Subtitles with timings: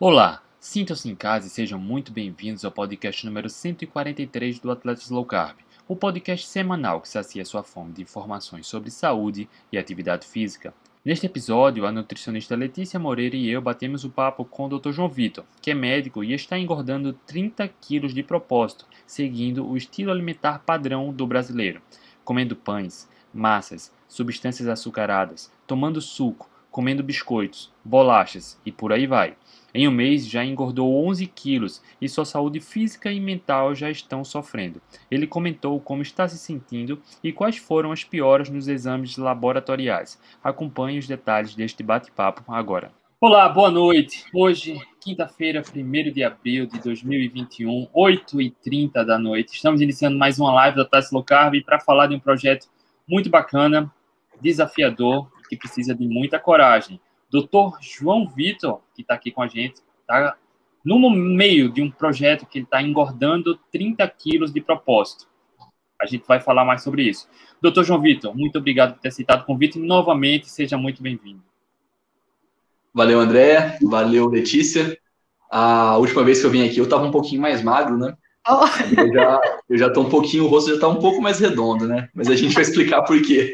[0.00, 5.24] Olá, sintam-se em casa e sejam muito bem-vindos ao podcast número 143 do Atletas Low
[5.24, 10.74] Carb, o podcast semanal que sacia sua fome de informações sobre saúde e atividade física.
[11.04, 14.90] Neste episódio, a nutricionista Letícia Moreira e eu batemos o papo com o Dr.
[14.90, 20.10] João Vitor, que é médico e está engordando 30 quilos de propósito, seguindo o estilo
[20.10, 21.80] alimentar padrão do brasileiro,
[22.24, 29.36] comendo pães, massas, substâncias açucaradas, tomando suco, comendo biscoitos, bolachas e por aí vai.
[29.72, 34.24] Em um mês já engordou 11 quilos e sua saúde física e mental já estão
[34.24, 34.82] sofrendo.
[35.08, 40.20] Ele comentou como está se sentindo e quais foram as pioras nos exames laboratoriais.
[40.42, 42.90] Acompanhe os detalhes deste bate-papo agora.
[43.20, 44.24] Olá, boa noite.
[44.34, 49.54] Hoje, quinta-feira, 1 de abril de 2021, 8h30 da noite.
[49.54, 52.66] Estamos iniciando mais uma live da Tassi Low Carb para falar de um projeto
[53.08, 53.88] muito bacana,
[54.42, 57.00] desafiador, que precisa de muita coragem.
[57.30, 60.36] Doutor João Vitor, que está aqui com a gente, está
[60.84, 65.26] no meio de um projeto que ele está engordando 30 quilos de propósito.
[66.00, 67.28] A gente vai falar mais sobre isso.
[67.62, 69.78] Doutor João Vitor, muito obrigado por ter aceitado o convite.
[69.78, 71.42] Novamente, seja muito bem-vindo.
[72.92, 73.78] Valeu, André.
[73.82, 74.98] Valeu, Letícia.
[75.50, 78.14] A última vez que eu vim aqui, eu estava um pouquinho mais magro, né?
[78.46, 78.66] Oh.
[79.00, 79.40] Eu, já,
[79.70, 82.08] eu já tô um pouquinho, o rosto já está um pouco mais redondo, né?
[82.14, 83.52] Mas a gente vai explicar por quê.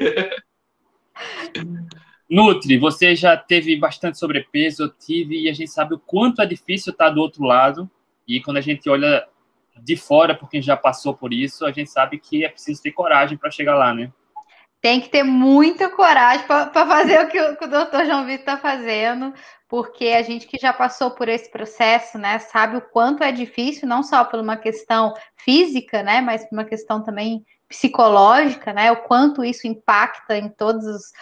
[2.31, 6.47] Nutri, você já teve bastante sobrepeso, eu tive, e a gente sabe o quanto é
[6.47, 7.91] difícil estar do outro lado.
[8.27, 9.27] E quando a gente olha
[9.83, 12.92] de fora, por quem já passou por isso, a gente sabe que é preciso ter
[12.92, 14.12] coragem para chegar lá, né?
[14.81, 18.41] Tem que ter muita coragem para fazer o que o, que o doutor João Vitor
[18.41, 19.34] está fazendo,
[19.69, 23.86] porque a gente que já passou por esse processo, né, sabe o quanto é difícil,
[23.86, 28.90] não só por uma questão física, né, mas por uma questão também psicológica, né?
[28.90, 31.12] O quanto isso impacta em todas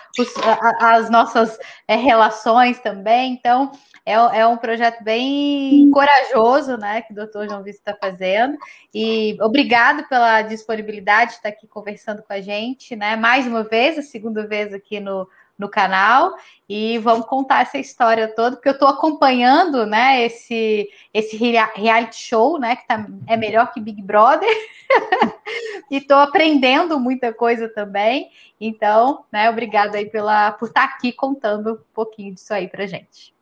[0.81, 3.35] as nossas é, relações também.
[3.35, 3.71] Então,
[4.05, 7.03] é, é, um projeto bem corajoso, né?
[7.03, 8.57] Que o doutor João Vitor está fazendo.
[8.95, 13.15] E obrigado pela disponibilidade de estar aqui conversando com a gente, né?
[13.15, 15.29] Mais uma vez, a segunda vez aqui no,
[15.59, 16.35] no canal
[16.69, 22.59] e vamos contar essa história toda, porque eu estou acompanhando, né, esse, esse reality show,
[22.59, 24.49] né, que tá, é melhor que Big Brother,
[25.91, 31.13] e estou aprendendo muita coisa também, então, né, obrigado aí pela, por estar tá aqui
[31.13, 33.35] contando um pouquinho disso aí para gente.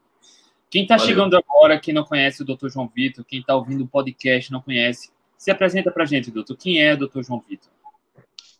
[0.71, 2.69] Quem está chegando agora, quem não conhece o Dr.
[2.69, 6.57] João Vitor, quem está ouvindo o podcast não conhece, se apresenta para gente, doutor.
[6.57, 7.23] Quem é o Dr.
[7.23, 7.71] João Vitor?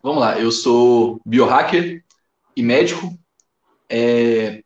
[0.03, 2.05] Vamos lá, eu sou biohacker
[2.57, 3.13] e médico,
[3.89, 4.63] é,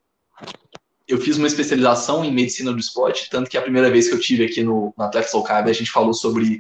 [1.11, 4.21] eu fiz uma especialização em medicina do esporte, tanto que a primeira vez que eu
[4.21, 6.59] tive aqui no, no Atlético Carb, a gente falou sobre,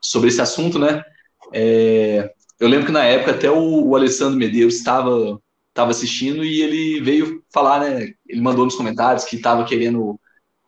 [0.00, 1.04] sobre esse assunto, né?
[1.52, 6.62] É, eu lembro que na época até o, o Alessandro Medeiros estava estava assistindo e
[6.62, 8.14] ele veio falar, né?
[8.28, 10.18] Ele mandou nos comentários que estava querendo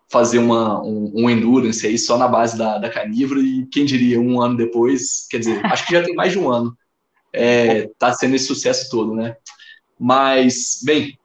[0.09, 4.21] fazer uma, um, um, endurance aí só na base da, da carnívora e quem diria
[4.21, 6.77] um ano depois, quer dizer, acho que já tem mais de um ano,
[7.33, 9.37] é, tá sendo esse sucesso todo, né?
[9.99, 11.17] Mas, bem,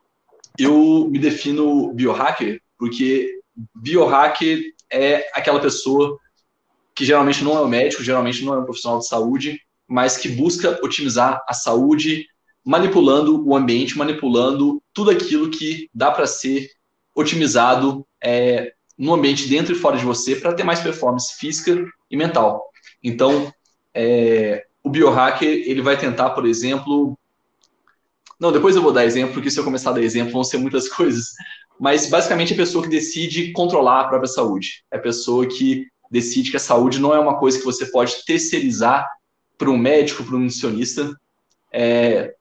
[0.60, 3.40] eu me defino biohacker porque
[3.76, 4.62] biohacker
[4.92, 6.18] é aquela pessoa
[6.96, 10.30] que geralmente não é um médico, geralmente não é um profissional de saúde, mas que
[10.30, 12.26] busca otimizar a saúde
[12.64, 16.70] manipulando o ambiente, manipulando tudo aquilo que dá para ser
[17.16, 22.16] otimizado é, no ambiente dentro e fora de você para ter mais performance física e
[22.16, 22.64] mental.
[23.04, 23.52] Então,
[23.94, 27.18] é, o biohacker ele vai tentar, por exemplo,
[28.40, 30.58] não, depois eu vou dar exemplo, porque se eu começar a dar exemplo vão ser
[30.58, 31.28] muitas coisas.
[31.80, 34.84] Mas basicamente é a pessoa que decide controlar a própria saúde.
[34.92, 38.26] É a pessoa que decide que a saúde não é uma coisa que você pode
[38.26, 39.08] terceirizar
[39.58, 41.16] para um médico, para um nutricionista.
[41.72, 42.36] É,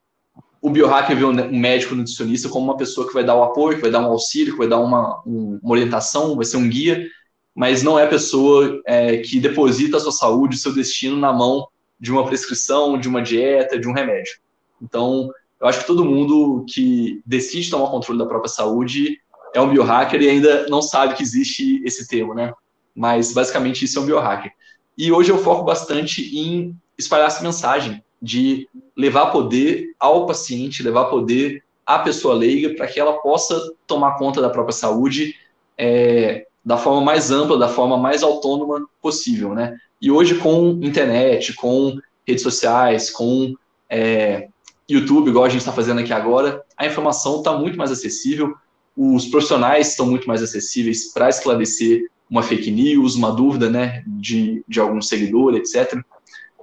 [0.61, 3.81] o biohacker vê um médico nutricionista como uma pessoa que vai dar o apoio, que
[3.81, 7.07] vai dar um auxílio, que vai dar uma, uma orientação, vai ser um guia,
[7.55, 11.31] mas não é a pessoa é, que deposita a sua saúde, o seu destino na
[11.31, 11.67] mão
[11.99, 14.33] de uma prescrição, de uma dieta, de um remédio.
[14.81, 19.19] Então, eu acho que todo mundo que decide tomar controle da própria saúde
[19.53, 22.53] é um biohacker e ainda não sabe que existe esse termo, né?
[22.95, 24.51] Mas basicamente isso é um biohacker.
[24.97, 31.05] E hoje eu foco bastante em espalhar essa mensagem de levar poder ao paciente, levar
[31.05, 35.35] poder à pessoa leiga para que ela possa tomar conta da própria saúde
[35.77, 39.75] é, da forma mais ampla, da forma mais autônoma possível, né?
[39.99, 43.55] E hoje com internet, com redes sociais, com
[43.89, 44.47] é,
[44.87, 48.53] YouTube, igual a gente está fazendo aqui agora, a informação está muito mais acessível,
[48.95, 54.63] os profissionais estão muito mais acessíveis para esclarecer uma fake news, uma dúvida né, de,
[54.65, 56.01] de algum seguidor, etc.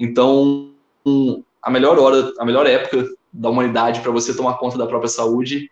[0.01, 0.73] Então,
[1.63, 5.71] a melhor hora, a melhor época da humanidade para você tomar conta da própria saúde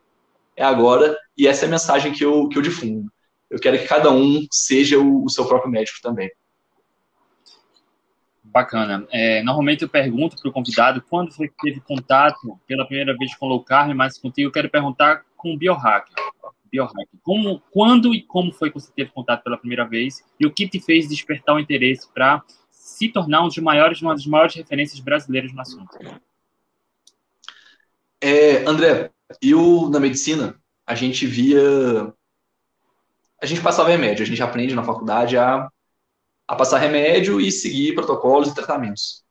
[0.55, 3.11] é agora, e essa é a mensagem que eu, que eu difundo.
[3.49, 6.31] Eu quero que cada um seja o, o seu próprio médico também.
[8.45, 9.07] Bacana.
[9.11, 13.35] É, normalmente eu pergunto para o convidado quando foi que teve contato pela primeira vez
[13.35, 16.15] com low carb, mas contigo eu quero perguntar com o biohacker.
[16.71, 17.19] Biohacker.
[17.23, 20.69] Como, quando e como foi que você teve contato pela primeira vez e o que
[20.69, 25.01] te fez despertar o interesse para se tornar um dos maiores, uma das maiores referências
[25.01, 25.99] brasileiras no assunto?
[28.21, 29.11] É, André,
[29.43, 31.61] eu na medicina a gente via,
[33.43, 35.69] a gente passava remédio, a gente aprende na faculdade a,
[36.47, 39.25] a passar remédio e seguir protocolos e tratamentos.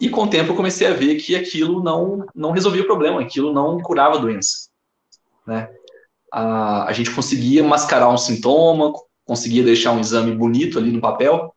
[0.00, 3.20] E com o tempo eu comecei a ver que aquilo não não resolvia o problema,
[3.20, 4.68] aquilo não curava a doença,
[5.46, 5.68] né?
[6.32, 8.92] A, a gente conseguia mascarar um sintoma,
[9.24, 11.54] conseguia deixar um exame bonito ali no papel.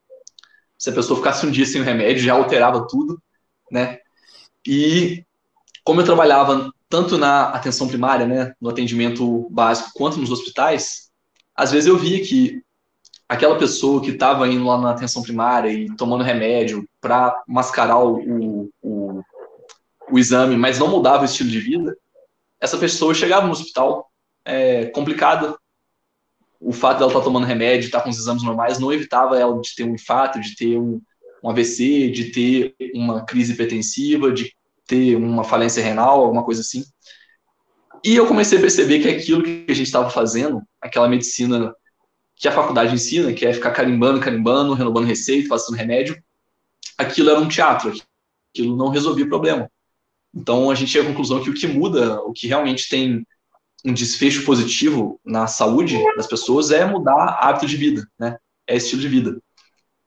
[0.78, 3.22] Se a pessoa ficasse um dia sem o remédio, já alterava tudo,
[3.72, 4.00] né?
[4.66, 5.26] E
[5.84, 11.10] como eu trabalhava tanto na atenção primária, né, no atendimento básico, quanto nos hospitais,
[11.56, 12.62] às vezes eu via que
[13.28, 18.70] aquela pessoa que estava indo lá na atenção primária e tomando remédio para mascarar o,
[18.82, 19.24] o,
[20.12, 21.98] o, exame, mas não mudava o estilo de vida,
[22.62, 24.08] essa pessoa chegava no hospital
[24.46, 25.56] é, complicada.
[26.60, 29.38] O fato dela estar tá tomando remédio, estar tá com os exames normais, não evitava
[29.38, 31.02] ela de ter um infarto, de ter um,
[31.44, 34.54] um AVC, de ter uma crise hipertensiva, de
[34.88, 36.84] ter uma falência renal, alguma coisa assim.
[38.04, 41.74] E eu comecei a perceber que aquilo que a gente estava fazendo, aquela medicina
[42.36, 46.22] que a faculdade ensina, que é ficar carimbando, carimbando, renovando receita, passando remédio,
[46.98, 47.94] aquilo era um teatro,
[48.54, 49.70] aquilo não resolvia o problema.
[50.34, 53.26] Então a gente chega à conclusão que o que muda, o que realmente tem
[53.84, 58.38] um desfecho positivo na saúde das pessoas é mudar hábito de vida, né?
[58.66, 59.42] É estilo de vida.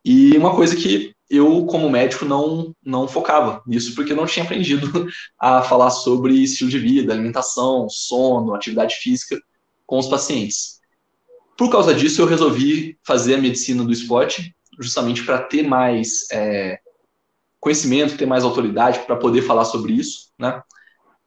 [0.04, 4.44] E uma coisa que eu, como médico, não, não focava nisso, porque eu não tinha
[4.44, 5.08] aprendido
[5.38, 9.38] a falar sobre estilo de vida, alimentação, sono, atividade física
[9.84, 10.80] com os pacientes.
[11.56, 16.78] Por causa disso, eu resolvi fazer a medicina do esporte, justamente para ter mais é,
[17.58, 20.62] conhecimento, ter mais autoridade para poder falar sobre isso, né?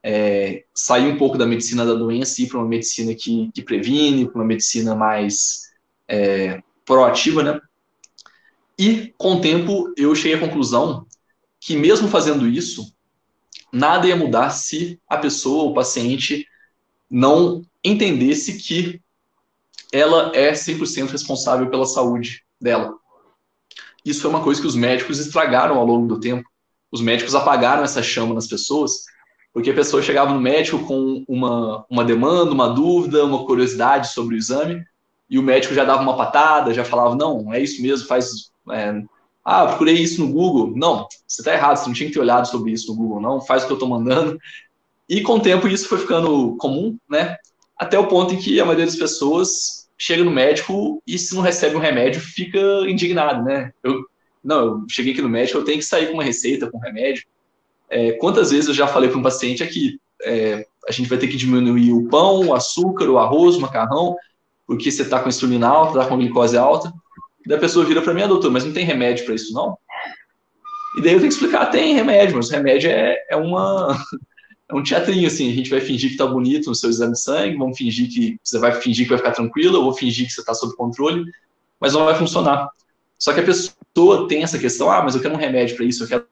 [0.02, 3.62] É, sair um pouco da medicina da doença e ir para uma medicina que, que
[3.62, 5.70] previne, para uma medicina mais
[6.08, 7.60] é, proativa, né?
[8.78, 11.06] E, com o tempo, eu cheguei à conclusão
[11.60, 12.94] que, mesmo fazendo isso,
[13.74, 16.48] nada ia mudar se a pessoa, o paciente,
[17.10, 19.02] não entendesse que
[19.92, 22.94] ela é 100% responsável pela saúde dela.
[24.06, 26.48] Isso foi uma coisa que os médicos estragaram ao longo do tempo.
[26.92, 29.04] Os médicos apagaram essa chama nas pessoas,
[29.54, 34.36] porque a pessoa chegava no médico com uma, uma demanda, uma dúvida, uma curiosidade sobre
[34.36, 34.84] o exame,
[35.30, 39.02] e o médico já dava uma patada, já falava: não, é isso mesmo, faz é,
[39.44, 40.74] ah, procurei isso no Google.
[40.76, 43.42] Não, você está errado, você não tinha que ter olhado sobre isso no Google, não,
[43.42, 44.40] faz o que eu estou mandando.
[45.08, 47.36] E com o tempo isso foi ficando comum, né?
[47.78, 51.42] Até o ponto em que a maioria das pessoas chega no médico e se não
[51.42, 53.72] recebe um remédio fica indignado, né?
[53.84, 54.06] Eu,
[54.44, 56.82] não, eu cheguei aqui no médico, eu tenho que sair com uma receita, com um
[56.82, 57.24] remédio.
[57.90, 61.28] É, quantas vezes eu já falei para um paciente aqui, é, a gente vai ter
[61.28, 64.16] que diminuir o pão, o açúcar, o arroz, o macarrão,
[64.68, 66.94] porque você está com insulina alta, está com glicose alta.
[67.46, 69.78] Daí a pessoa vira para mim, ah, doutor, mas não tem remédio para isso, não?
[70.98, 73.98] E daí eu tenho que explicar, tem remédio, mas o remédio é, é uma
[74.70, 77.22] é um teatrinho, assim, a gente vai fingir que tá bonito no seu exame de
[77.22, 80.34] sangue, vamos fingir que você vai fingir que vai ficar tranquilo, eu vou fingir que
[80.34, 81.26] você está sob controle,
[81.80, 82.70] mas não vai funcionar.
[83.18, 86.04] Só que a pessoa tem essa questão, ah, mas eu quero um remédio para isso,
[86.04, 86.26] eu quero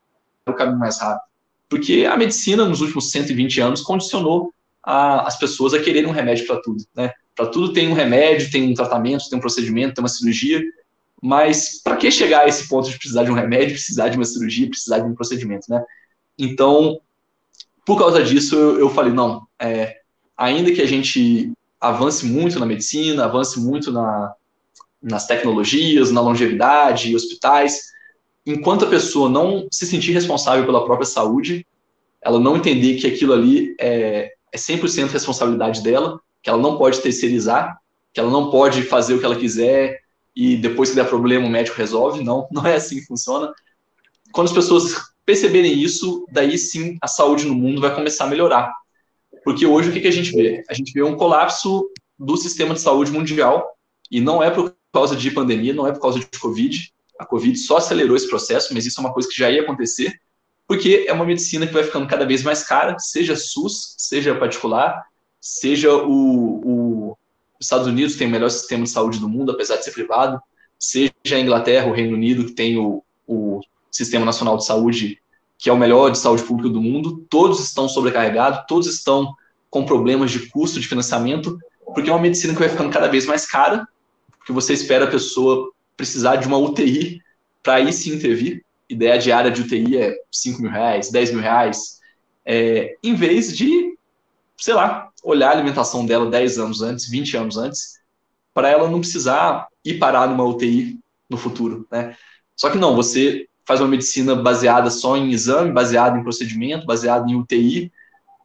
[0.47, 1.26] o caminho mais rápido.
[1.69, 6.47] Porque a medicina, nos últimos 120 anos, condicionou a, as pessoas a quererem um remédio
[6.47, 7.11] para tudo, né?
[7.35, 10.63] Para tudo tem um remédio, tem um tratamento, tem um procedimento, tem uma cirurgia,
[11.21, 14.25] mas para que chegar a esse ponto de precisar de um remédio, precisar de uma
[14.25, 15.83] cirurgia, precisar de um procedimento, né?
[16.37, 16.99] Então,
[17.85, 19.97] por causa disso, eu, eu falei, não, é,
[20.35, 24.33] ainda que a gente avance muito na medicina, avance muito na,
[25.01, 27.81] nas tecnologias, na longevidade, hospitais,
[28.47, 31.67] enquanto a pessoa não se sentir responsável pela própria saúde,
[32.21, 37.01] ela não entender que aquilo ali é, é 100% responsabilidade dela, que ela não pode
[37.01, 37.77] terceirizar,
[38.13, 39.99] que ela não pode fazer o que ela quiser,
[40.35, 42.23] e depois que der problema o médico resolve.
[42.23, 43.53] Não, não é assim que funciona.
[44.31, 48.73] Quando as pessoas perceberem isso, daí sim a saúde no mundo vai começar a melhorar.
[49.43, 50.63] Porque hoje o que, que a gente vê?
[50.69, 53.77] A gente vê um colapso do sistema de saúde mundial
[54.09, 56.93] e não é por causa de pandemia, não é por causa de Covid.
[57.19, 60.19] A Covid só acelerou esse processo, mas isso é uma coisa que já ia acontecer,
[60.67, 65.05] porque é uma medicina que vai ficando cada vez mais cara, seja SUS, seja particular,
[65.39, 67.17] seja o, o
[67.59, 70.39] os Estados Unidos tem o melhor sistema de saúde do mundo, apesar de ser privado,
[70.79, 75.19] seja a Inglaterra, o Reino Unido, que tem o, o Sistema Nacional de Saúde,
[75.57, 79.33] que é o melhor de saúde pública do mundo, todos estão sobrecarregados, todos estão
[79.71, 81.57] com problemas de custo de financiamento,
[81.93, 83.87] porque é uma medicina que vai ficando cada vez mais cara,
[84.37, 87.21] porque você espera a pessoa precisar de uma UTI
[87.61, 88.63] para aí sim intervir.
[88.87, 91.99] Ideia diária de UTI é 5 mil reais, 10 mil reais,
[92.45, 93.97] é, em vez de,
[94.57, 97.99] sei lá, olhar a alimentação dela 10 anos antes, 20 anos antes,
[98.53, 100.97] para ela não precisar ir parar numa UTI
[101.29, 102.15] no futuro, né?
[102.55, 107.29] Só que não, você faz uma medicina baseada só em exame, baseada em procedimento, baseada
[107.29, 107.91] em UTI,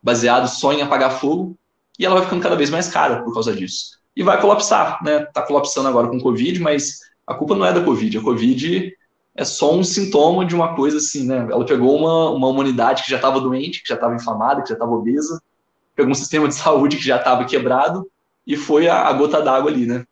[0.03, 1.57] baseado só em apagar fogo,
[1.97, 4.01] e ela vai ficando cada vez mais cara por causa disso.
[4.17, 5.25] E vai colapsar, né?
[5.27, 8.19] Tá colapsando agora com Covid, mas a culpa não é da Covid.
[8.19, 8.93] A Covid
[9.35, 11.49] é só um sintoma de uma coisa assim, né?
[11.51, 14.75] Ela pegou uma, uma humanidade que já estava doente, que já estava inflamada, que já
[14.75, 15.41] estava obesa,
[15.95, 18.11] pegou um sistema de saúde que já estava quebrado
[18.47, 20.05] e foi a, a gota d'água ali, né?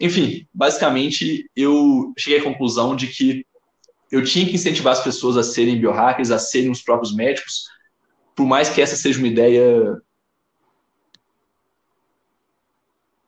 [0.00, 3.46] Enfim, basicamente eu cheguei à conclusão de que
[4.10, 7.64] eu tinha que incentivar as pessoas a serem biohackers, a serem os próprios médicos,
[8.36, 9.96] por mais que essa seja uma ideia.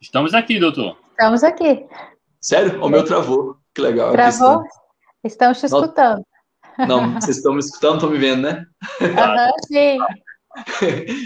[0.00, 0.98] Estamos aqui, doutor.
[1.12, 1.86] Estamos aqui.
[2.44, 2.84] Sério?
[2.84, 3.56] O meu travou.
[3.74, 4.12] Que legal.
[4.12, 4.62] Travou?
[5.24, 6.22] Estamos te escutando.
[6.86, 8.66] Não, vocês estão me escutando, estão me vendo, né?
[9.00, 9.98] Uhum, sim.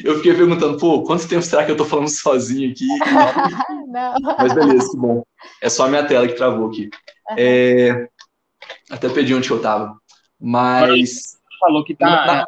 [0.05, 2.87] Eu fiquei perguntando, pô, quanto tempo será que eu tô falando sozinho aqui?
[3.89, 4.15] Não.
[4.39, 5.25] Mas beleza, que bom.
[5.61, 6.89] É só a minha tela que travou aqui.
[7.31, 7.37] Uhum.
[7.37, 8.09] É...
[8.89, 9.99] Até perdi onde eu tava.
[10.41, 11.37] Mas.
[11.59, 12.27] Falou que tá.
[12.27, 12.47] Na,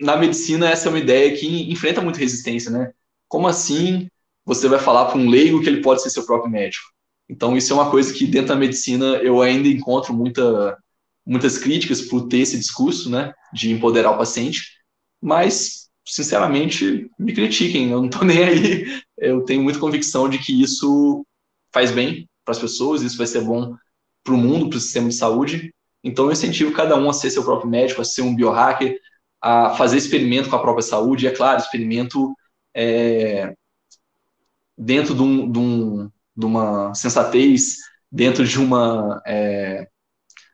[0.00, 2.92] na medicina, essa é uma ideia que enfrenta muita resistência, né?
[3.28, 4.08] Como assim
[4.42, 6.93] você vai falar para um leigo que ele pode ser seu próprio médico?
[7.28, 10.76] Então, isso é uma coisa que dentro da medicina eu ainda encontro muita,
[11.26, 14.62] muitas críticas por ter esse discurso, né, de empoderar o paciente,
[15.20, 19.02] mas, sinceramente, me critiquem, eu não estou nem aí.
[19.16, 21.24] Eu tenho muita convicção de que isso
[21.72, 23.74] faz bem para as pessoas, isso vai ser bom
[24.22, 25.74] para o mundo, para o sistema de saúde.
[26.02, 28.98] Então, eu incentivo cada um a ser seu próprio médico, a ser um biohacker,
[29.40, 31.24] a fazer experimento com a própria saúde.
[31.24, 32.34] E, é claro, experimento
[32.74, 33.54] é,
[34.76, 37.78] dentro de um, de um de uma sensatez,
[38.10, 39.22] dentro de uma.
[39.26, 39.88] É,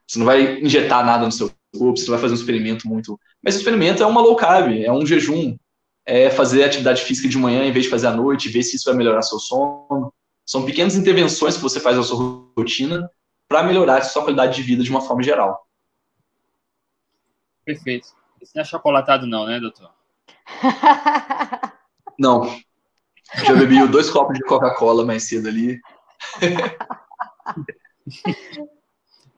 [0.07, 3.19] você não vai injetar nada no seu corpo, você não vai fazer um experimento muito.
[3.43, 5.57] Mas o experimento é uma low carb, é um jejum,
[6.05, 8.87] é fazer atividade física de manhã em vez de fazer à noite, ver se isso
[8.87, 10.13] vai melhorar seu sono.
[10.45, 13.09] São pequenas intervenções que você faz na sua rotina
[13.49, 15.67] para melhorar a sua qualidade de vida de uma forma geral.
[17.65, 18.09] Perfeito.
[18.41, 19.91] Isso não é chocolatado, não, né, doutor?
[22.19, 22.43] Não,
[23.37, 25.81] já bebi dois copos de Coca-Cola mais cedo ali.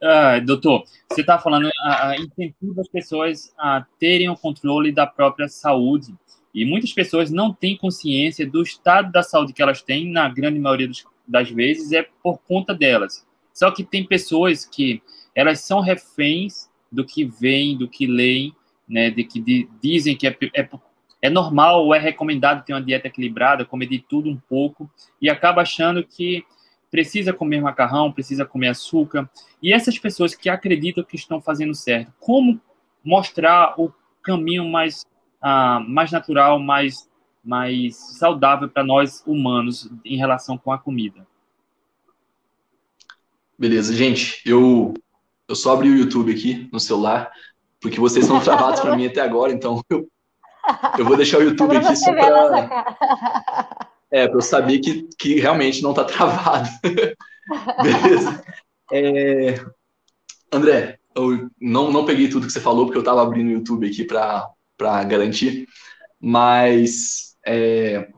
[0.03, 5.07] ah, doutor, você está falando, a, a, incentiva as pessoas a terem o controle da
[5.07, 6.15] própria saúde.
[6.55, 10.59] E muitas pessoas não têm consciência do estado da saúde que elas têm, na grande
[10.59, 13.27] maioria dos, das vezes, é por conta delas.
[13.55, 15.03] Só que tem pessoas que
[15.35, 18.55] elas são reféns do que veem, do que leem,
[18.89, 20.69] né, de que de, dizem que é, é
[21.23, 25.31] é normal ou é recomendado ter uma dieta equilibrada, comer de tudo um pouco, e
[25.31, 26.45] acaba achando que
[26.91, 29.31] precisa comer macarrão, precisa comer açúcar.
[29.63, 32.61] E essas pessoas que acreditam que estão fazendo certo, como
[33.05, 35.07] mostrar o caminho mais,
[35.43, 37.09] uh, mais natural, mais,
[37.43, 41.27] mais saudável para nós humanos em relação com a comida?
[43.57, 44.43] Beleza, gente.
[44.45, 44.93] Eu,
[45.47, 47.31] eu só abri o YouTube aqui no celular,
[47.81, 50.09] porque vocês estão travados para mim até agora, então eu
[50.99, 53.77] eu vou deixar o YouTube aqui só para.
[54.11, 56.69] É, para eu saber que, que realmente não está travado.
[57.83, 58.45] Beleza.
[58.93, 59.55] É...
[60.53, 63.89] André, eu não, não peguei tudo que você falou, porque eu estava abrindo o YouTube
[63.89, 65.67] aqui para garantir.
[66.21, 68.11] Mas é...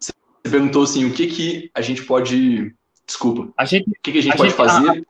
[0.00, 0.12] você
[0.44, 2.74] perguntou assim: o que, que a gente pode.
[3.06, 3.52] Desculpa.
[3.56, 4.88] A gente, o que, que a gente a pode gente, fazer?
[4.88, 5.02] A,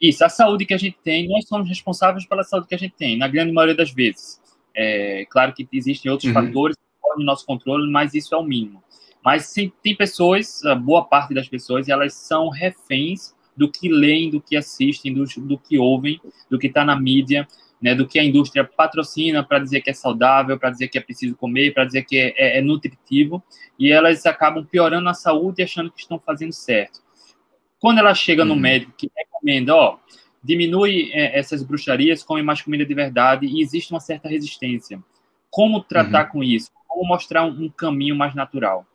[0.00, 2.94] isso, a saúde que a gente tem, nós somos responsáveis pela saúde que a gente
[2.96, 4.39] tem, na grande maioria das vezes.
[4.74, 6.34] É, claro que existem outros uhum.
[6.34, 6.76] fatores
[7.16, 8.82] no nosso controle, mas isso é o mínimo.
[9.24, 14.40] Mas sim, tem pessoas, boa parte das pessoas, elas são reféns do que leem, do
[14.40, 17.46] que assistem, do, do que ouvem, do que está na mídia,
[17.80, 21.00] né, do que a indústria patrocina para dizer que é saudável, para dizer que é
[21.00, 23.42] preciso comer, para dizer que é, é, é, nutritivo,
[23.78, 27.00] e elas acabam piorando a saúde e achando que estão fazendo certo.
[27.78, 28.48] Quando ela chega uhum.
[28.48, 29.98] no médico que recomenda, ó,
[30.42, 35.02] diminui é, essas bruxarias, come mais comida de verdade e existe uma certa resistência.
[35.50, 36.30] Como tratar uhum.
[36.32, 36.70] com isso?
[36.86, 38.86] Como mostrar um, um, caminho mais natural?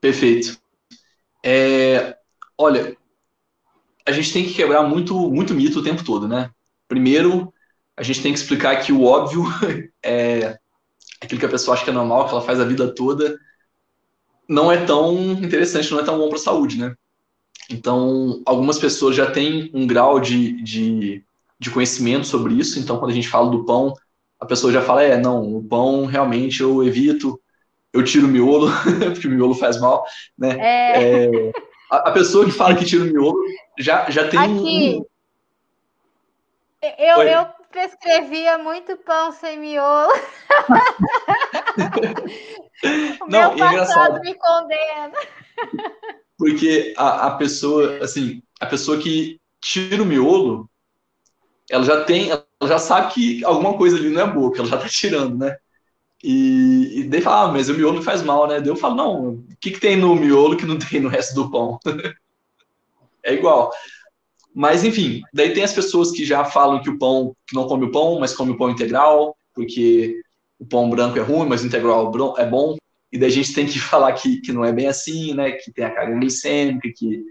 [0.00, 0.60] Perfeito.
[1.44, 2.16] É,
[2.56, 2.96] olha,
[4.06, 6.50] a gente tem que quebrar muito, muito mito o tempo todo, né?
[6.88, 7.52] Primeiro,
[7.96, 9.44] a gente tem que explicar que o óbvio
[10.04, 10.58] é
[11.20, 13.38] aquilo que a pessoa acha que é normal, que ela faz a vida toda,
[14.48, 16.94] não é tão interessante, não é tão bom para a saúde, né?
[17.70, 21.24] Então, algumas pessoas já têm um grau de, de,
[21.58, 22.78] de, conhecimento sobre isso.
[22.78, 23.94] Então, quando a gente fala do pão,
[24.40, 27.40] a pessoa já fala: é, não, o pão realmente eu evito
[27.92, 28.68] eu tiro o miolo,
[29.12, 30.04] porque o miolo faz mal,
[30.36, 30.56] né?
[30.58, 31.24] É...
[31.24, 31.52] É,
[31.90, 33.38] a, a, pessoa que fala que tira o miolo
[33.78, 35.04] já, já tem Aqui, um...
[36.98, 40.12] Eu, eu prescrevia muito pão sem miolo.
[43.20, 45.12] o Não, meu é passado me condena.
[46.42, 50.68] Porque a, a pessoa, assim, a pessoa que tira o miolo,
[51.70, 54.68] ela já tem, ela já sabe que alguma coisa ali não é boa, que ela
[54.68, 55.56] já tá tirando, né?
[56.20, 58.58] E, e daí fala, ah, mas o miolo faz mal, né?
[58.60, 61.32] Daí eu falo, não, o que, que tem no miolo que não tem no resto
[61.36, 61.78] do pão?
[63.22, 63.70] é igual.
[64.52, 67.84] Mas, enfim, daí tem as pessoas que já falam que o pão, que não come
[67.84, 70.20] o pão, mas come o pão integral, porque
[70.58, 72.76] o pão branco é ruim, mas o integral é bom.
[73.12, 75.52] E daí a gente tem que falar que, que não é bem assim, né?
[75.52, 77.22] Que tem a carga glicêmica, que,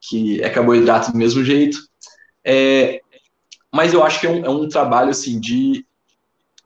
[0.00, 1.78] que é carboidrato do mesmo jeito.
[2.44, 3.00] É,
[3.72, 5.84] mas eu acho que é um, é um trabalho, assim, de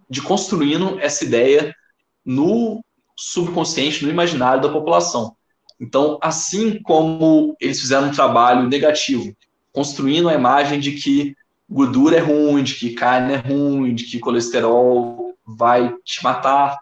[0.09, 1.75] de construindo essa ideia
[2.25, 2.85] no
[3.17, 5.37] subconsciente, no imaginário da população.
[5.81, 9.35] Então, assim como eles fizeram um trabalho negativo,
[9.73, 11.37] construindo a imagem de que
[11.69, 16.79] gordura é ruim, de que carne é ruim, de que colesterol vai te matar,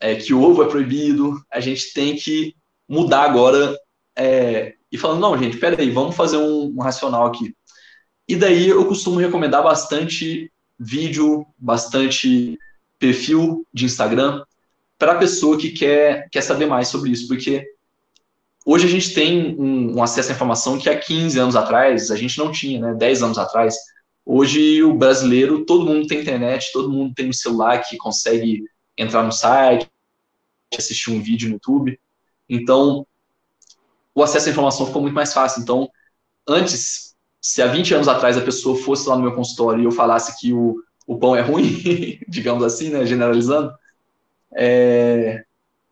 [0.00, 2.54] é, que o ovo é proibido, a gente tem que
[2.88, 3.76] mudar agora
[4.16, 7.54] é, e falando, não, gente, peraí, vamos fazer um, um racional aqui.
[8.26, 12.58] E daí eu costumo recomendar bastante vídeo, bastante
[12.98, 14.42] perfil de Instagram
[14.98, 17.64] para a pessoa que quer, quer saber mais sobre isso, porque
[18.64, 22.16] hoje a gente tem um, um, acesso à informação que há 15 anos atrás a
[22.16, 22.94] gente não tinha, né?
[22.94, 23.74] 10 anos atrás.
[24.24, 28.62] Hoje o brasileiro, todo mundo tem internet, todo mundo tem um celular que consegue
[29.00, 29.90] entrar no site,
[30.76, 31.98] assistir um vídeo no YouTube.
[32.48, 33.06] Então,
[34.14, 35.62] o acesso à informação ficou muito mais fácil.
[35.62, 35.88] Então,
[36.46, 39.90] antes se há 20 anos atrás a pessoa fosse lá no meu consultório e eu
[39.90, 40.76] falasse que o,
[41.06, 43.72] o pão é ruim, digamos assim, né, generalizando,
[44.54, 45.42] é,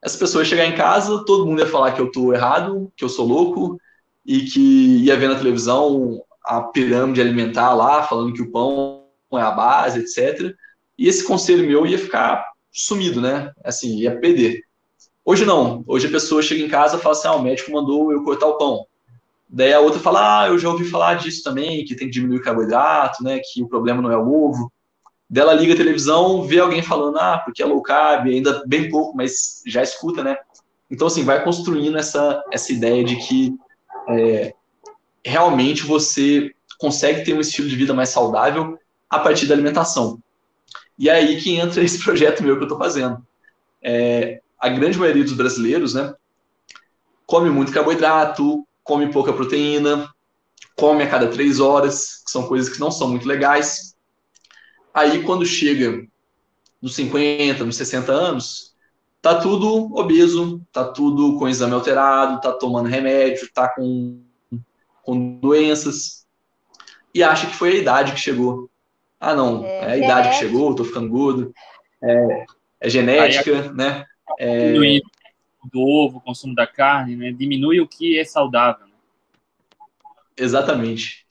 [0.03, 3.05] essa pessoa ia chegar em casa, todo mundo ia falar que eu estou errado, que
[3.05, 3.81] eu sou louco,
[4.25, 9.41] e que ia ver na televisão a pirâmide alimentar lá, falando que o pão é
[9.41, 10.55] a base, etc.
[10.99, 12.48] E esse conselho meu ia ficar
[12.79, 13.53] sumido, né?
[13.65, 14.63] Assim, ia perder.
[15.25, 15.83] Hoje não.
[15.87, 18.47] Hoje a pessoa chega em casa e fala assim: ah, o médico mandou eu cortar
[18.47, 18.87] o pão.
[19.49, 22.39] Daí a outra fala, ah, eu já ouvi falar disso também, que tem que diminuir
[22.39, 24.71] o carboidrato, né, que o problema não é o ovo.
[25.29, 29.17] Dela liga a televisão, vê alguém falando, ah, porque é low carb, ainda bem pouco,
[29.17, 30.37] mas já escuta, né?
[30.91, 33.55] Então, assim, vai construindo essa, essa ideia de que
[34.11, 34.55] é,
[35.25, 40.19] realmente você consegue ter um estilo de vida mais saudável a partir da alimentação.
[40.99, 43.25] E é aí que entra esse projeto meu que eu estou fazendo.
[43.83, 46.13] É, a grande maioria dos brasileiros, né,
[47.27, 50.13] come muito carboidrato, come pouca proteína,
[50.77, 53.95] come a cada três horas, que são coisas que não são muito legais.
[54.93, 56.07] Aí, quando chega
[56.81, 58.75] nos 50, nos 60 anos,
[59.21, 64.23] tá tudo obeso, tá tudo com exame alterado, tá tomando remédio, tá com,
[65.03, 66.27] com doenças,
[67.15, 68.71] e acha que foi a idade que chegou.
[69.21, 71.53] Ah, não, é, é a idade que chegou, tô ficando gordo,
[72.03, 72.47] é,
[72.81, 74.05] é genética, né?
[74.39, 74.73] É,
[75.73, 77.33] do ovo, o consumo da carne, né?
[77.33, 78.87] Diminui o que é saudável.
[78.87, 78.93] Né?
[80.37, 81.27] Exatamente.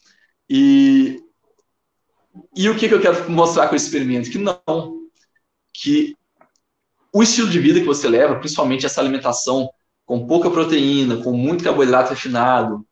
[0.50, 1.24] E,
[2.56, 4.30] e o que, que eu quero mostrar com esse experimento?
[4.30, 4.62] Que não,
[5.74, 6.16] que
[7.14, 9.70] o estilo de vida que você leva, principalmente essa alimentação
[10.06, 12.86] com pouca proteína, com muito carboidrato refinado,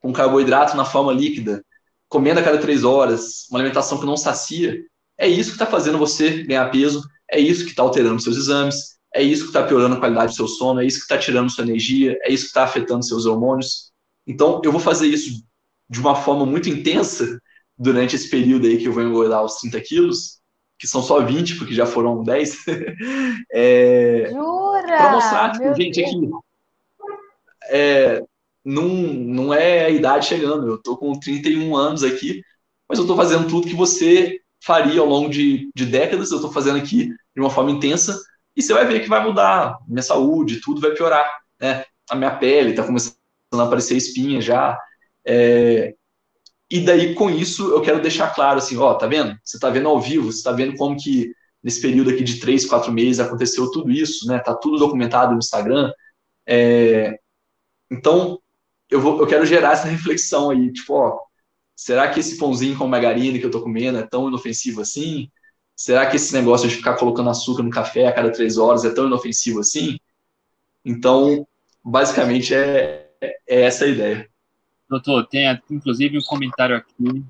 [0.00, 1.64] com carboidrato na forma líquida,
[2.08, 4.78] comendo a cada três horas, uma alimentação que não sacia,
[5.18, 8.96] é isso que está fazendo você ganhar peso, é isso que está alterando seus exames,
[9.14, 11.50] é isso que está piorando a qualidade do seu sono, é isso que está tirando
[11.50, 13.90] sua energia, é isso que está afetando seus hormônios.
[14.26, 15.42] Então, eu vou fazer isso
[15.88, 17.40] de uma forma muito intensa
[17.78, 20.40] durante esse período aí que eu vou engordar os 30 quilos,
[20.78, 22.56] que são só 20, porque já foram 10.
[23.52, 24.96] é, Jura?
[24.96, 26.10] Para mostrar, tipo, gente, Deus.
[26.10, 26.30] aqui,
[27.68, 28.22] é,
[28.66, 32.42] não, não é a idade chegando, eu estou com 31 anos aqui,
[32.88, 36.52] mas eu estou fazendo tudo que você faria ao longo de, de décadas, eu estou
[36.52, 38.20] fazendo aqui de uma forma intensa,
[38.56, 41.84] e você vai ver que vai mudar, minha saúde, tudo vai piorar, né?
[42.10, 43.16] A minha pele está começando
[43.52, 44.76] a aparecer espinha já.
[45.24, 45.94] É...
[46.68, 49.36] E daí, com isso, eu quero deixar claro, assim, ó, tá vendo?
[49.44, 51.30] Você tá vendo ao vivo, você tá vendo como que
[51.62, 54.40] nesse período aqui de três, quatro meses aconteceu tudo isso, né?
[54.40, 55.92] Tá tudo documentado no Instagram.
[56.48, 57.16] É...
[57.90, 58.40] Então,
[58.90, 61.18] eu, vou, eu quero gerar essa reflexão aí, tipo, ó,
[61.74, 65.30] será que esse pãozinho com margarina que eu tô comendo é tão inofensivo assim?
[65.74, 68.94] Será que esse negócio de ficar colocando açúcar no café a cada três horas é
[68.94, 69.98] tão inofensivo assim?
[70.84, 71.46] Então,
[71.84, 74.28] basicamente, é, é essa a ideia.
[74.88, 77.24] Doutor, tem inclusive um comentário aqui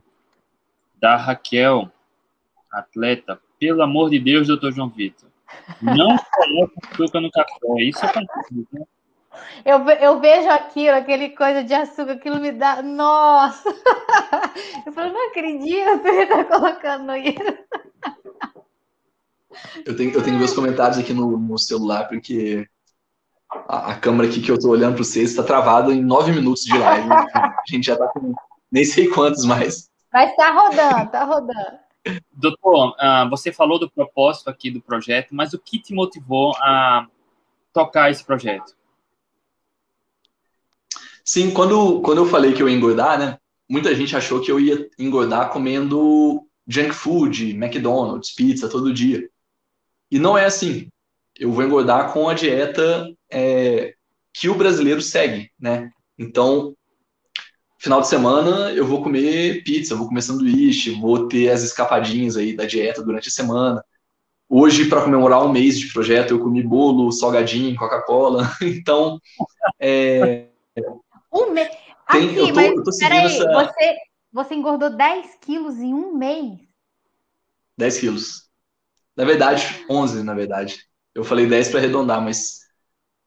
[1.01, 1.91] da Raquel,
[2.71, 3.41] atleta.
[3.59, 5.31] Pelo amor de Deus, doutor João Vitor,
[5.81, 7.83] Não coloca açúcar no café.
[7.83, 8.85] Isso é fantástico, né?
[9.65, 12.83] Eu, eu vejo aquilo, aquele coisa de açúcar, aquilo me dá.
[12.83, 13.69] Nossa!
[14.87, 17.59] Eu falo, não acredito que você tá colocando isso.
[19.85, 22.67] Eu tenho, eu tenho meus comentários aqui no, no celular, porque
[23.51, 26.63] a, a, câmera aqui que eu tô olhando para vocês está travada em nove minutos
[26.65, 27.09] de live.
[27.35, 28.35] a gente já tá com
[28.71, 29.89] nem sei quantos mais.
[30.13, 31.79] Mas tá rodando, tá rodando.
[32.33, 37.07] Doutor, uh, você falou do propósito aqui do projeto, mas o que te motivou a
[37.73, 38.77] tocar esse projeto?
[41.27, 43.37] Sim, quando, quando eu falei que eu ia engordar, né?
[43.69, 49.29] Muita gente achou que eu ia engordar comendo junk food, McDonald's, pizza todo dia.
[50.09, 50.89] E não é assim.
[51.37, 53.95] Eu vou engordar com a dieta é,
[54.33, 55.91] que o brasileiro segue, né?
[56.17, 56.77] Então,
[57.77, 62.55] final de semana eu vou comer pizza, vou comer sanduíche, vou ter as escapadinhas aí
[62.55, 63.85] da dieta durante a semana.
[64.49, 68.49] Hoje, para comemorar um mês de projeto, eu comi bolo, salgadinho, Coca-Cola.
[68.63, 69.21] Então,
[69.81, 70.47] é,
[71.37, 71.69] um mês.
[72.07, 73.53] Aqui, eu tô, mas eu tô peraí, essa...
[73.53, 73.97] você,
[74.33, 76.59] você engordou 10 quilos em um mês?
[77.77, 78.51] 10 quilos.
[79.17, 80.79] Na verdade, 11, na verdade.
[81.15, 82.61] Eu falei 10 para arredondar, mas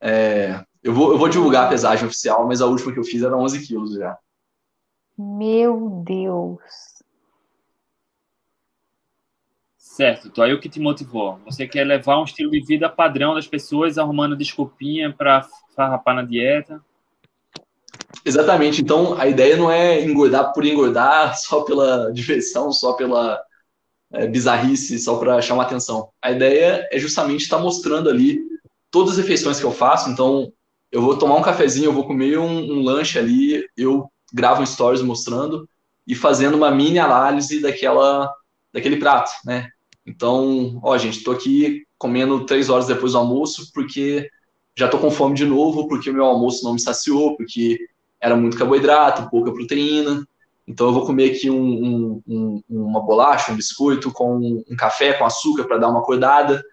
[0.01, 3.23] é, eu, vou, eu vou divulgar a pesagem oficial, mas a última que eu fiz
[3.23, 4.17] era 11 quilos já.
[5.17, 6.99] Meu Deus.
[9.77, 11.39] Certo, então aí o que te motivou?
[11.43, 15.45] Você quer levar um estilo de vida padrão das pessoas, arrumando desculpinha para
[15.75, 16.81] farrapar na dieta?
[18.29, 18.79] Exatamente.
[18.79, 23.41] Então, a ideia não é engordar por engordar, só pela diversão, só pela
[24.13, 26.09] é, bizarrice, só para chamar atenção.
[26.21, 28.39] A ideia é justamente estar tá mostrando ali
[28.91, 30.11] todas as refeições que eu faço.
[30.11, 30.53] Então,
[30.91, 34.65] eu vou tomar um cafezinho, eu vou comer um, um lanche ali, eu gravo um
[34.65, 35.67] stories mostrando
[36.05, 38.31] e fazendo uma mini análise daquela,
[38.71, 39.69] daquele prato, né?
[40.05, 44.29] Então, ó, gente, tô aqui comendo três horas depois do almoço porque
[44.77, 47.79] já tô com fome de novo, porque o meu almoço não me saciou, porque
[48.21, 50.27] era muito carboidrato, pouca proteína.
[50.67, 55.13] Então eu vou comer aqui um, um, um, uma bolacha, um biscoito com um café
[55.13, 56.63] com açúcar para dar uma acordada.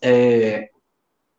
[0.00, 0.68] É,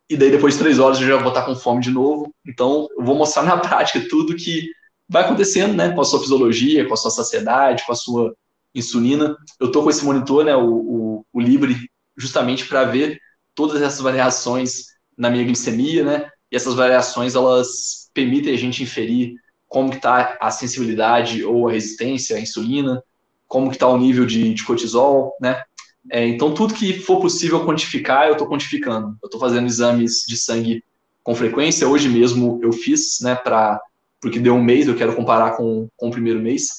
[0.09, 2.33] e daí depois de três horas eu já vou estar com fome de novo.
[2.45, 4.69] Então eu vou mostrar na prática tudo que
[5.07, 8.35] vai acontecendo, né, com a sua fisiologia, com a sua saciedade, com a sua
[8.75, 9.37] insulina.
[9.59, 13.19] Eu tô com esse monitor, né, o, o, o Libre, justamente para ver
[13.55, 14.85] todas essas variações
[15.17, 16.29] na minha glicemia, né?
[16.51, 19.35] E essas variações elas permitem a gente inferir
[19.67, 23.03] como está a sensibilidade ou a resistência à insulina,
[23.47, 25.63] como que está o nível de, de cortisol, né?
[26.11, 29.17] É, então, tudo que for possível quantificar, eu estou quantificando.
[29.21, 30.83] Eu estou fazendo exames de sangue
[31.23, 31.87] com frequência.
[31.87, 33.79] Hoje mesmo eu fiz, né, pra,
[34.21, 36.69] porque deu um mês, eu quero comparar com, com o primeiro mês.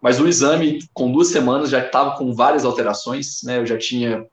[0.00, 3.58] Mas o exame, com duas semanas, já estava com várias alterações, né?
[3.58, 4.24] Eu já tinha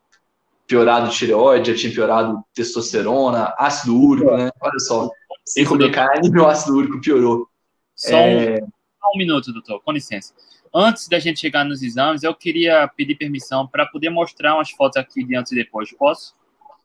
[0.68, 4.52] piorado tireoide, já tinha piorado testosterona, ácido úrico, né?
[4.62, 5.10] Olha só,
[5.48, 7.48] sem comer carne, meu ácido úrico piorou.
[7.96, 8.56] Só, é...
[8.56, 10.34] um, só um minuto, doutor, com licença.
[10.74, 14.98] Antes da gente chegar nos exames, eu queria pedir permissão para poder mostrar umas fotos
[14.98, 15.92] aqui de antes e depois.
[15.94, 16.36] Posso?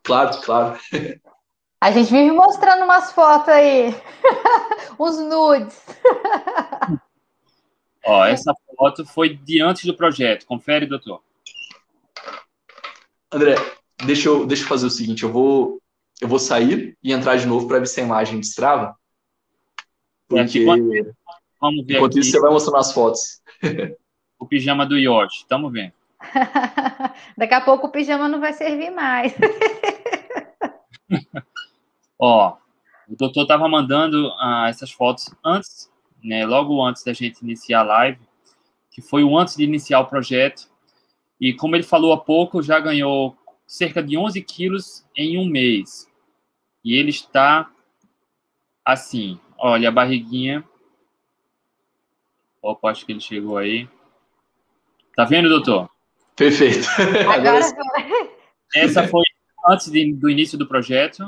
[0.05, 0.79] Claro, claro.
[1.81, 3.93] A gente vive mostrando umas fotos aí.
[4.97, 5.85] Os nudes.
[8.07, 10.47] Ó, essa foto foi de antes do projeto.
[10.47, 11.21] Confere, doutor.
[13.33, 13.57] André,
[14.05, 15.82] deixa eu, deixa eu fazer o seguinte, eu vou
[16.23, 18.97] eu vou sair e entrar de novo para ver se a imagem destrava.
[20.29, 22.21] Porque vamos ver enquanto aqui.
[22.21, 23.43] isso você vai mostrando as fotos.
[24.39, 25.93] O pijama do Yoshi, estamos vendo.
[27.39, 29.33] Daqui a pouco o pijama não vai servir mais.
[32.19, 32.57] Ó,
[33.09, 35.89] o doutor estava mandando uh, essas fotos antes,
[36.25, 38.19] né, logo antes da gente iniciar a live,
[38.91, 40.69] que foi o antes de iniciar o projeto.
[41.41, 46.12] E como ele falou há pouco, já ganhou cerca de 11 quilos em um mês.
[46.85, 47.71] E ele está
[48.85, 49.39] assim.
[49.59, 50.65] Olha a barriguinha.
[52.61, 53.89] Opa, acho que ele chegou aí.
[55.17, 55.89] Tá vendo, doutor?
[56.37, 56.87] Perfeito.
[57.29, 57.61] Agora
[58.75, 59.23] Essa foi
[59.69, 61.25] antes de, do início do projeto?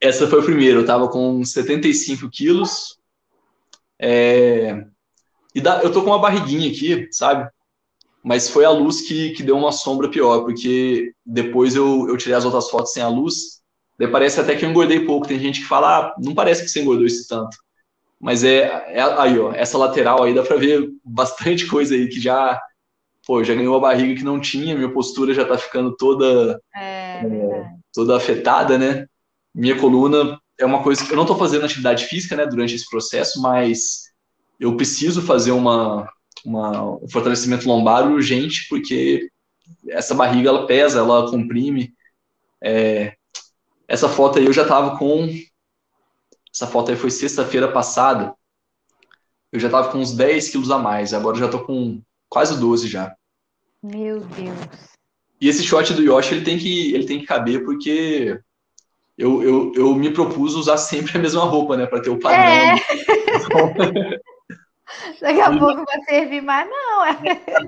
[0.00, 0.80] Essa foi o primeiro.
[0.80, 2.98] Eu tava com 75 quilos.
[3.98, 4.84] É...
[5.54, 5.82] E dá...
[5.82, 7.48] eu tô com uma barriguinha aqui, sabe?
[8.22, 12.36] Mas foi a luz que, que deu uma sombra pior, porque depois eu, eu tirei
[12.36, 13.61] as outras fotos sem a luz
[13.98, 15.28] Daí parece até que eu engordei pouco.
[15.28, 17.56] Tem gente que fala, ah, não parece que você engordou esse tanto.
[18.20, 18.62] Mas é,
[18.96, 22.60] é aí, ó, essa lateral aí dá para ver bastante coisa aí que já,
[23.26, 27.26] pô, já ganhou a barriga que não tinha, minha postura já tá ficando toda, é,
[27.26, 29.06] é, toda afetada, né?
[29.54, 32.88] Minha coluna é uma coisa que eu não tô fazendo atividade física, né, durante esse
[32.88, 34.04] processo, mas
[34.60, 36.08] eu preciso fazer uma,
[36.44, 39.28] uma um fortalecimento lombar urgente porque
[39.88, 41.92] essa barriga ela pesa, ela comprime
[42.62, 43.14] É,
[43.92, 45.28] essa foto aí eu já tava com.
[46.52, 48.34] Essa foto aí foi sexta-feira passada.
[49.52, 51.12] Eu já tava com uns 10 quilos a mais.
[51.12, 53.14] Agora eu já tô com quase 12 já.
[53.82, 54.56] Meu Deus.
[55.38, 58.40] E esse short do Yoshi, ele tem que, ele tem que caber porque
[59.18, 61.84] eu, eu, eu me propus usar sempre a mesma roupa, né?
[61.84, 62.40] Para ter o padrão.
[62.40, 62.76] É.
[65.20, 67.04] Daqui a pouco vai servir mais, não.
[67.04, 67.14] É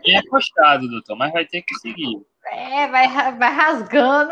[0.03, 2.25] bem acostado, doutor, mas vai ter que seguir.
[2.53, 4.31] É, vai, vai rasgando.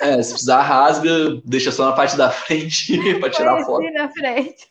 [0.00, 3.90] É, se precisar, rasga, deixa só na parte da frente para tirar a foto.
[3.92, 4.70] na frente.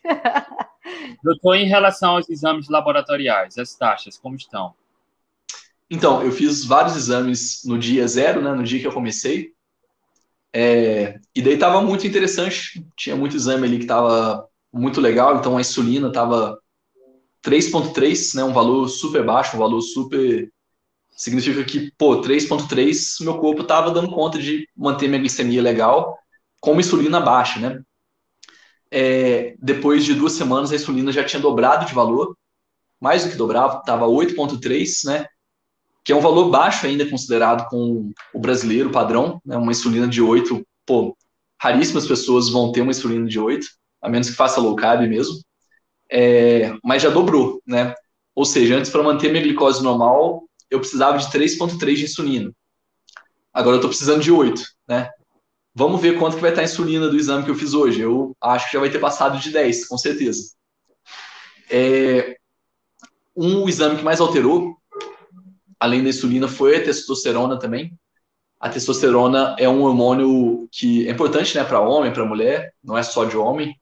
[1.24, 4.74] Doutor, em relação aos exames laboratoriais, as taxas, como estão?
[5.90, 9.54] Então, eu fiz vários exames no dia zero, né, no dia que eu comecei.
[10.52, 15.58] É, e daí estava muito interessante, tinha muito exame ali que estava muito legal, então
[15.58, 16.60] a insulina estava
[17.44, 20.52] 3.3, né, um valor super baixo, um valor super
[21.16, 26.18] significa que, pô, 3.3, meu corpo estava dando conta de manter minha glicemia legal
[26.60, 27.82] com uma insulina baixa, né?
[28.90, 32.38] É, depois de duas semanas, a insulina já tinha dobrado de valor,
[33.02, 35.26] mais do que dobrava, estava 8.3, né?
[36.04, 39.58] Que é um valor baixo ainda considerado com o brasileiro padrão, né?
[39.58, 41.18] Uma insulina de 8, pô,
[41.60, 43.68] raríssimas pessoas vão ter uma insulina de 8,
[44.02, 45.40] a menos que faça low carb mesmo.
[46.10, 47.94] É, mas já dobrou, né?
[48.36, 50.44] Ou seja, antes para manter minha glicose normal,
[50.74, 52.52] eu precisava de 3,3 de insulina.
[53.54, 55.08] Agora eu estou precisando de 8, né?
[55.76, 58.02] Vamos ver quanto que vai estar a insulina do exame que eu fiz hoje.
[58.02, 60.52] Eu acho que já vai ter passado de 10, com certeza.
[61.70, 62.38] É,
[63.36, 64.76] um exame que mais alterou,
[65.80, 67.96] além da insulina, foi a testosterona também.
[68.60, 73.04] A testosterona é um hormônio que é importante né, para homem, para mulher, não é
[73.04, 73.76] só de homem,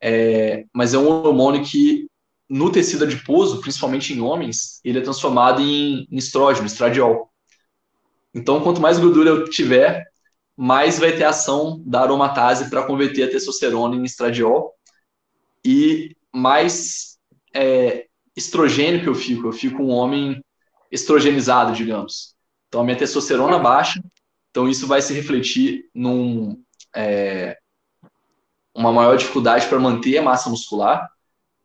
[0.00, 2.07] é, mas é um hormônio que
[2.48, 7.30] no tecido adiposo, principalmente em homens, ele é transformado em, estrógeno, estradiol.
[8.34, 10.04] Então, quanto mais gordura eu tiver,
[10.56, 14.74] mais vai ter ação da aromatase para converter a testosterona em estradiol
[15.64, 17.18] e mais
[17.54, 19.46] é, estrogênio que eu fico.
[19.46, 20.42] Eu fico um homem
[20.90, 22.34] estrogenizado, digamos.
[22.68, 24.02] Então, a minha testosterona baixa,
[24.50, 26.62] então isso vai se refletir num
[26.94, 27.58] é,
[28.74, 31.08] uma maior dificuldade para manter a massa muscular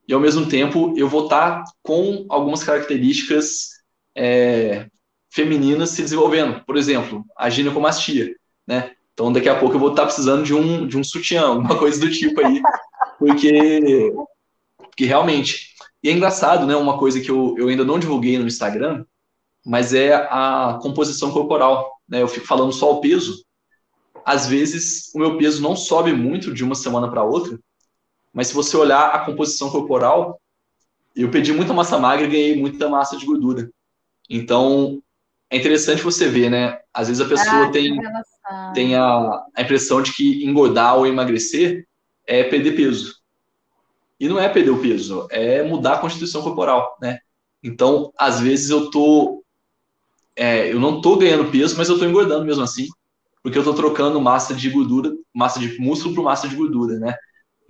[0.07, 3.69] e ao mesmo tempo eu vou estar com algumas características
[4.15, 4.87] é,
[5.31, 6.63] femininas se desenvolvendo.
[6.65, 8.35] Por exemplo, a ginecomastia,
[8.67, 8.91] né?
[9.13, 11.99] Então daqui a pouco eu vou estar precisando de um, de um sutiã, alguma coisa
[11.99, 12.61] do tipo aí,
[13.17, 14.13] porque,
[14.77, 15.73] porque realmente.
[16.03, 16.75] E é engraçado, né?
[16.75, 19.05] Uma coisa que eu, eu ainda não divulguei no Instagram,
[19.65, 21.93] mas é a composição corporal.
[22.07, 22.21] Né?
[22.21, 23.43] Eu fico falando só o peso.
[24.25, 27.57] Às vezes o meu peso não sobe muito de uma semana para outra,
[28.33, 30.41] mas se você olhar a composição corporal,
[31.15, 33.69] eu pedi muita massa magra e ganhei muita massa de gordura.
[34.29, 35.01] Então,
[35.49, 36.79] é interessante você ver, né?
[36.93, 37.99] Às vezes a pessoa ah, tem,
[38.73, 41.87] tem a, a impressão de que engordar ou emagrecer
[42.25, 43.21] é perder peso.
[44.19, 47.19] E não é perder o peso, é mudar a constituição corporal, né?
[47.61, 49.43] Então, às vezes eu tô
[50.35, 52.87] é, eu não tô ganhando peso, mas eu tô engordando mesmo assim,
[53.43, 57.15] porque eu tô trocando massa de gordura, massa de músculo por massa de gordura, né?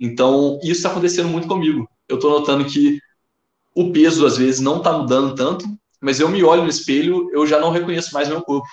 [0.00, 1.88] Então, isso está acontecendo muito comigo.
[2.08, 2.98] Eu estou notando que
[3.74, 5.66] o peso, às vezes, não está mudando tanto,
[6.00, 8.68] mas eu me olho no espelho, eu já não reconheço mais meu corpo.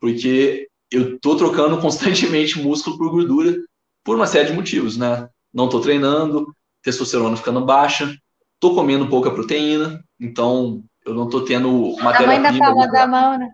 [0.00, 3.56] Porque eu estou trocando constantemente músculo por gordura
[4.04, 5.28] por uma série de motivos, né?
[5.52, 8.14] Não estou treinando, testosterona ficando baixa,
[8.54, 12.42] estou comendo pouca proteína, então eu não estou tendo matéria-prima.
[12.42, 13.48] Tamanho da palma da mão, né?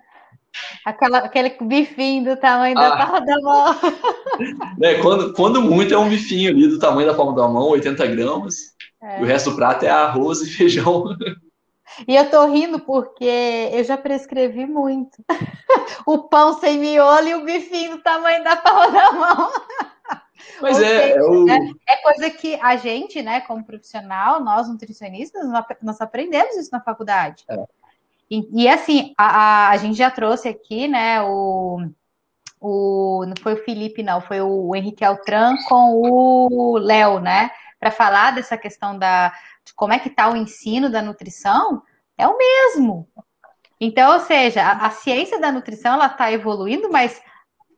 [0.84, 2.88] Aquela, aquele bifinho do tamanho ah.
[2.88, 3.76] da palma da mão.
[4.80, 8.06] É, quando, quando muito é um bifinho ali do tamanho da palma da mão, 80
[8.06, 8.54] gramas.
[9.02, 9.18] É.
[9.18, 11.04] E o resto do prato é arroz e feijão.
[12.06, 15.24] E eu tô rindo porque eu já prescrevi muito.
[16.06, 19.52] o pão sem miolo e o bifinho do tamanho da palma da mão.
[20.60, 21.44] Mas é, seja, é, o...
[21.44, 25.48] né, é, coisa que a gente, né, como profissional, nós nutricionistas,
[25.82, 27.44] nós aprendemos isso na faculdade.
[27.48, 27.56] É.
[28.30, 31.80] E, e assim, a, a, a, gente já trouxe aqui, né, o,
[32.60, 33.24] o.
[33.26, 37.50] Não foi o Felipe, não, foi o Henrique Altran com o Léo, né?
[37.80, 39.30] Para falar dessa questão da,
[39.64, 41.82] de como é que está o ensino da nutrição,
[42.18, 43.08] é o mesmo.
[43.80, 47.22] Então, ou seja, a, a ciência da nutrição ela está evoluindo, mas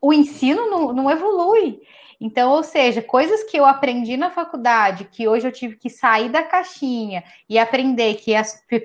[0.01, 1.81] o ensino não, não evolui.
[2.21, 6.29] Então, ou seja, coisas que eu aprendi na faculdade, que hoje eu tive que sair
[6.29, 8.35] da caixinha e aprender que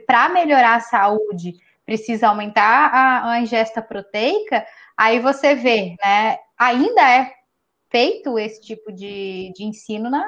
[0.07, 6.37] para melhorar a saúde precisa aumentar a, a, ingesta proteica, aí você vê, né?
[6.57, 7.33] Ainda é
[7.89, 10.25] feito esse tipo de, de ensino na,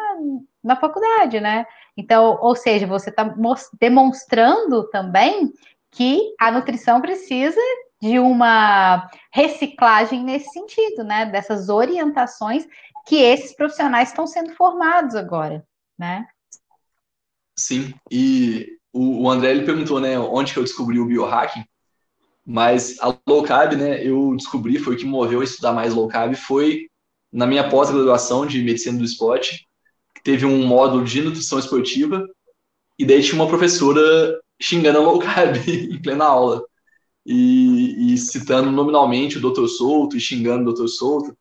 [0.64, 1.66] na faculdade, né?
[1.96, 3.34] Então, ou seja, você está
[3.80, 5.52] demonstrando também
[5.90, 7.60] que a nutrição precisa
[8.00, 11.26] de uma reciclagem nesse sentido, né?
[11.26, 12.68] Dessas orientações
[13.08, 15.66] que esses profissionais estão sendo formados agora,
[15.98, 16.28] né?
[17.58, 21.64] Sim, e o, André ele perguntou, né, onde que eu descobri o biohacking,
[22.46, 26.08] mas a low carb, né, eu descobri, foi o que moveu a estudar mais low
[26.08, 26.88] carb, foi
[27.32, 29.66] na minha pós-graduação de medicina do esporte,
[30.24, 32.28] teve um módulo de nutrição esportiva,
[33.00, 36.64] e daí tinha uma professora xingando a low carb em plena aula,
[37.26, 39.68] e, e citando nominalmente o Dr.
[39.68, 40.88] Souto, e xingando o Dr.
[40.88, 41.38] Souto,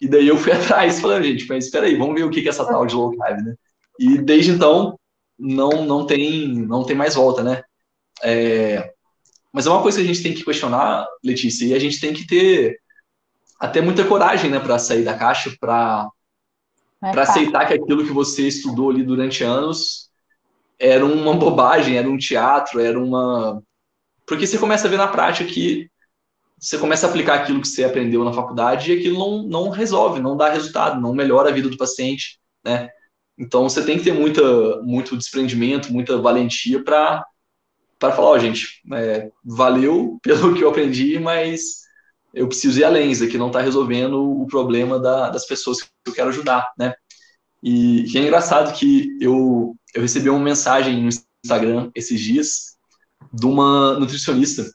[0.00, 2.48] e daí eu fui atrás, falando, gente, mas espera aí, vamos ver o que é
[2.48, 3.54] essa tal de low carb, né?
[3.98, 4.98] E desde então,
[5.38, 7.62] não, não, tem, não tem mais volta, né?
[8.22, 8.92] É,
[9.52, 12.12] mas é uma coisa que a gente tem que questionar, Letícia, e a gente tem
[12.12, 12.78] que ter
[13.58, 16.08] até muita coragem, né, para sair da caixa, para
[17.02, 20.10] é para aceitar que aquilo que você estudou ali durante anos
[20.78, 23.62] era uma bobagem, era um teatro, era uma.
[24.26, 25.90] Porque você começa a ver na prática que
[26.60, 30.20] você começa a aplicar aquilo que você aprendeu na faculdade e aquilo não, não resolve,
[30.20, 32.90] não dá resultado, não melhora a vida do paciente, né?
[33.38, 34.42] Então você tem que ter muita,
[34.82, 37.24] muito desprendimento, muita valentia para
[37.98, 41.80] falar, ó, oh, gente, é, valeu pelo que eu aprendi, mas
[42.34, 45.88] eu preciso ir além, isso aqui não está resolvendo o problema da, das pessoas que
[46.06, 46.94] eu quero ajudar, né?
[47.62, 51.08] E, e é engraçado que eu, eu recebi uma mensagem no
[51.44, 52.76] Instagram esses dias
[53.32, 54.70] de uma nutricionista,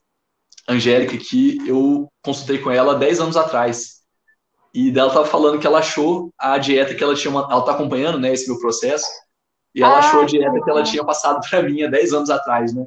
[0.67, 4.01] Angélica, que eu consultei com ela 10 anos atrás.
[4.73, 8.19] E dela tava falando que ela achou a dieta que ela tinha, ela tá acompanhando,
[8.19, 9.07] né, esse meu processo,
[9.73, 12.29] e ela ah, achou a dieta que ela tinha passado para mim há 10 anos
[12.29, 12.85] atrás, né?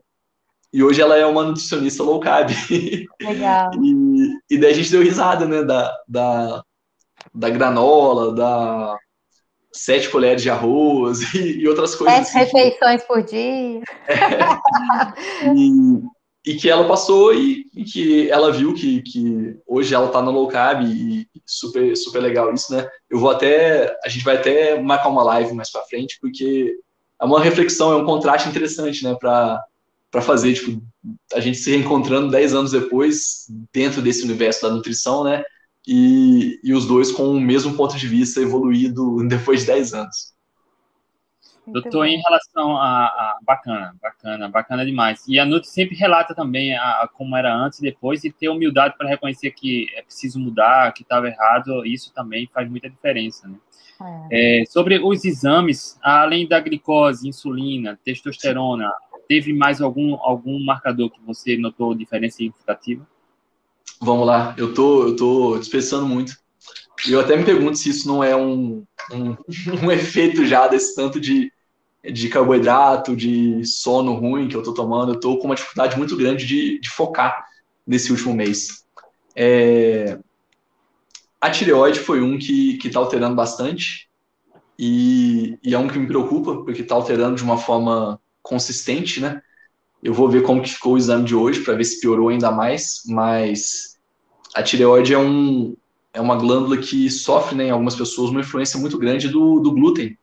[0.73, 2.51] E hoje ela é uma nutricionista low carb.
[3.23, 3.71] Legal.
[3.83, 6.63] e, e daí a gente deu risada, né, da, da,
[7.35, 8.99] da granola, da
[9.73, 12.29] sete colheres de arroz e, e outras coisas.
[12.29, 12.59] Sete assim.
[12.59, 13.83] refeições por dia.
[14.07, 15.49] É.
[15.57, 16.03] E,
[16.49, 20.31] e que ela passou e, e, que ela viu que, que hoje ela está no
[20.31, 22.89] low carb e, super super legal isso, né?
[23.11, 26.75] Eu vou até a gente vai até marcar uma live mais para frente porque
[27.21, 29.63] é uma reflexão, é um contraste interessante, né, para
[30.11, 30.83] para fazer, tipo,
[31.35, 35.45] a gente se reencontrando 10 anos depois dentro desse universo da nutrição, né?
[35.87, 40.33] E, e os dois com o mesmo ponto de vista evoluído depois de 10 anos.
[41.73, 45.25] Doutor, em relação a, a, Bacana, bacana, bacana demais.
[45.29, 48.49] E a Nutri sempre relata também a, a, como era antes e depois, e ter
[48.49, 53.49] humildade para reconhecer que é preciso mudar, que estava errado, isso também faz muita diferença,
[53.49, 53.57] né?
[54.31, 54.63] É.
[54.63, 58.93] É, sobre os exames, além da glicose, insulina, testosterona,
[59.27, 63.07] teve mais algum, algum marcador que você notou diferença significativa?
[64.01, 66.33] Vamos lá, eu tô, eu tô dispensando muito.
[67.07, 69.37] E eu até me pergunto se isso não é um, um,
[69.85, 71.53] um efeito já desse tanto de
[72.13, 76.17] de carboidrato, de sono ruim que eu tô tomando, eu tô com uma dificuldade muito
[76.17, 77.45] grande de, de focar
[77.87, 78.85] nesse último mês.
[79.35, 80.19] É...
[81.41, 84.09] A tireoide foi um que, que tá alterando bastante
[84.79, 89.41] e, e é um que me preocupa, porque tá alterando de uma forma consistente, né?
[90.03, 92.51] Eu vou ver como que ficou o exame de hoje para ver se piorou ainda
[92.51, 93.99] mais, mas
[94.55, 95.77] a tireoide é, um,
[96.13, 99.73] é uma glândula que sofre, né, em algumas pessoas, uma influência muito grande do, do
[99.73, 100.17] glúten,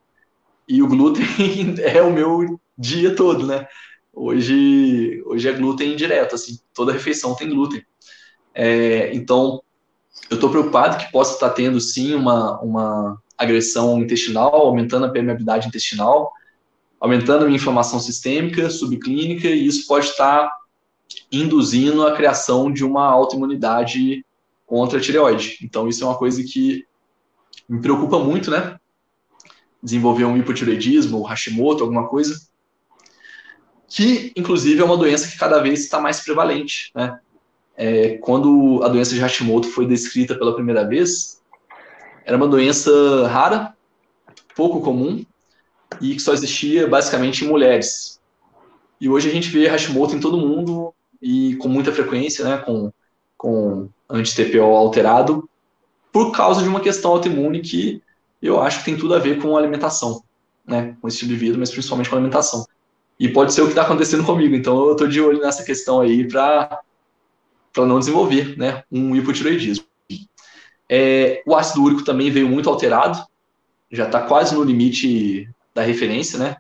[0.67, 1.25] e o glúten
[1.81, 3.67] é o meu dia todo, né?
[4.13, 7.83] Hoje, hoje é glúten direto, assim, toda refeição tem glúten.
[8.53, 9.61] É, então,
[10.29, 15.67] eu estou preocupado que possa estar tendo, sim, uma, uma agressão intestinal, aumentando a permeabilidade
[15.67, 16.31] intestinal,
[16.99, 20.51] aumentando a minha inflamação sistêmica, subclínica, e isso pode estar
[21.31, 24.25] induzindo a criação de uma autoimunidade
[24.65, 25.57] contra a tireoide.
[25.61, 26.85] Então, isso é uma coisa que
[27.67, 28.79] me preocupa muito, né?
[29.85, 32.41] Desenvolver um hipotireoidismo, ou Hashimoto, alguma coisa,
[33.87, 36.91] que inclusive é uma doença que cada vez está mais prevalente.
[36.95, 37.19] Né?
[37.77, 41.39] É, quando a doença de Hashimoto foi descrita pela primeira vez,
[42.25, 43.75] era uma doença rara,
[44.55, 45.23] pouco comum,
[46.01, 48.19] e que só existia basicamente em mulheres.
[48.99, 52.91] E hoje a gente vê Hashimoto em todo mundo e com muita frequência, né, com,
[53.37, 55.47] com anti-TPO alterado,
[56.11, 58.01] por causa de uma questão autoimune que
[58.41, 60.23] eu acho que tem tudo a ver com alimentação,
[60.65, 60.95] né?
[61.01, 62.65] Com estilo de vida, mas principalmente com alimentação.
[63.19, 66.01] E pode ser o que está acontecendo comigo, então eu estou de olho nessa questão
[66.01, 66.81] aí para
[67.77, 69.85] não desenvolver né, um hipotiroidismo.
[70.89, 73.25] É, o ácido úrico também veio muito alterado,
[73.91, 76.57] já está quase no limite da referência, né?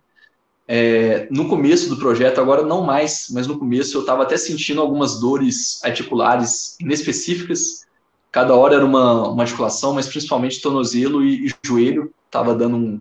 [0.67, 4.81] É, no começo do projeto, agora não mais, mas no começo eu estava até sentindo
[4.81, 7.85] algumas dores articulares inespecíficas,
[8.35, 12.99] Cada hora era uma, uma articulação, mas principalmente tornozelo e, e joelho estava dando um,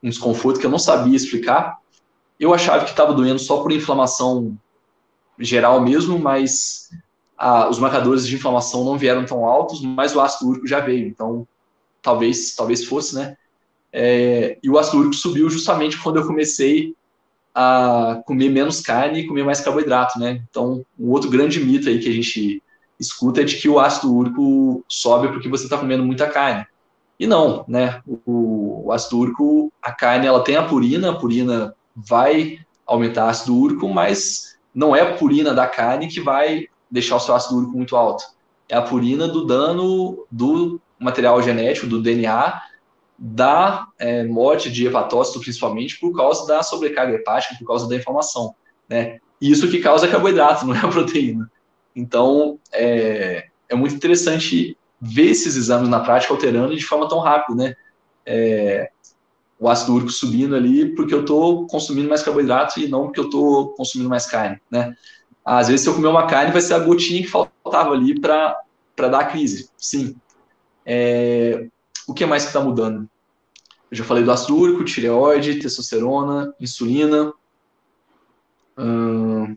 [0.00, 1.78] um desconforto que eu não sabia explicar.
[2.38, 4.56] Eu achava que estava doendo só por inflamação
[5.40, 6.88] geral mesmo, mas
[7.36, 11.08] a, os marcadores de inflamação não vieram tão altos, mas o ácido úrico já veio.
[11.08, 11.48] Então,
[12.00, 13.36] talvez, talvez fosse, né?
[13.92, 16.94] É, e o ácido úrico subiu justamente quando eu comecei
[17.52, 20.44] a comer menos carne e comer mais carboidrato, né?
[20.48, 22.62] Então, um outro grande mito aí que a gente
[22.98, 26.66] escuta de que o ácido úrico sobe porque você está comendo muita carne.
[27.18, 28.02] E não, né?
[28.06, 33.28] O, o, ácido úrico, a carne, ela tem a purina, a purina vai aumentar o
[33.28, 37.56] ácido úrico, mas não é a purina da carne que vai deixar o seu ácido
[37.56, 38.24] úrico muito alto.
[38.68, 42.60] É a purina do dano do material genético, do DNA,
[43.18, 48.54] da é, morte de hepatócito, principalmente por causa da sobrecarga hepática, por causa da inflamação.
[48.88, 49.18] Né?
[49.40, 51.50] Isso que causa carboidrato, não é a proteína.
[51.96, 57.64] Então, é, é muito interessante ver esses exames na prática alterando de forma tão rápida,
[57.64, 57.74] né?
[58.26, 58.90] É,
[59.58, 63.24] o ácido úrico subindo ali porque eu estou consumindo mais carboidrato e não porque eu
[63.24, 64.94] estou consumindo mais carne, né?
[65.42, 68.58] Às vezes, se eu comer uma carne, vai ser a gotinha que faltava ali para
[68.96, 70.16] dar a crise, sim.
[70.84, 71.68] É,
[72.06, 73.08] o que mais que está mudando?
[73.90, 77.32] Eu já falei do ácido úrico, tireoide, testosterona, insulina.
[78.76, 79.56] Hum,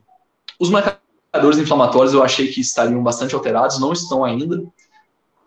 [0.59, 0.69] os
[1.31, 4.63] marcadores inflamatórios eu achei que estariam bastante alterados, não estão ainda.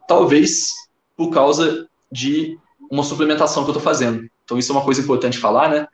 [0.06, 0.72] Talvez
[1.16, 2.58] por causa de
[2.90, 4.28] uma suplementação que eu estou fazendo.
[4.44, 5.88] Então, isso é uma coisa importante falar, né?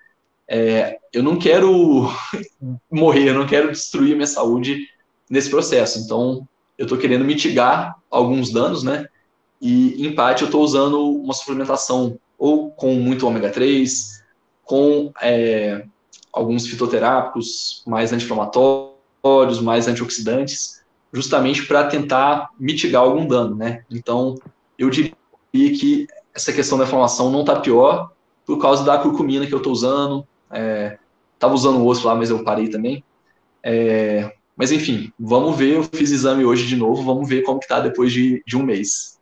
[0.47, 2.09] É, eu não quero
[2.91, 4.87] morrer, eu não quero destruir minha saúde
[5.29, 5.99] nesse processo.
[6.01, 9.07] Então, eu estou querendo mitigar alguns danos, né?
[9.61, 14.23] E, em parte, eu estou usando uma suplementação ou com muito ômega 3,
[14.65, 15.85] com é,
[16.33, 18.98] alguns fitoterápicos mais anti-inflamatórios,
[19.61, 23.85] mais antioxidantes, justamente para tentar mitigar algum dano, né?
[23.91, 24.35] Então,
[24.79, 25.13] eu diria
[25.53, 28.11] que essa questão da inflamação não está pior
[28.47, 30.27] por causa da curcumina que eu estou usando.
[30.51, 30.99] É,
[31.47, 33.05] usando o osso lá, mas eu parei também.
[33.63, 35.77] É, mas enfim, vamos ver.
[35.77, 38.63] Eu fiz exame hoje de novo, vamos ver como que tá depois de, de um
[38.63, 39.19] mês.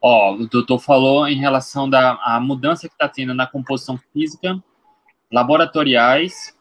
[0.00, 4.62] Ó, o doutor falou em relação da mudança que está tendo na composição física,
[5.32, 6.54] laboratoriais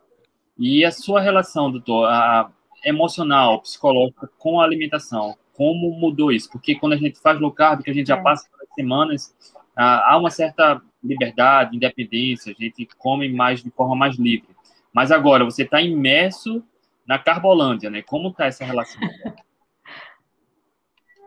[0.57, 2.51] e a sua relação, doutor, a,
[2.83, 5.37] emocional, psicológica com a alimentação.
[5.53, 6.49] Como mudou isso?
[6.51, 8.21] Porque quando a gente faz low carb, que a gente já é.
[8.21, 9.35] passa semanas,
[9.75, 14.49] há uma certa liberdade, independência, a gente come mais de forma mais livre.
[14.93, 16.63] Mas agora você está imerso
[17.05, 18.01] na Carbolândia, né?
[18.01, 19.01] Como está essa relação?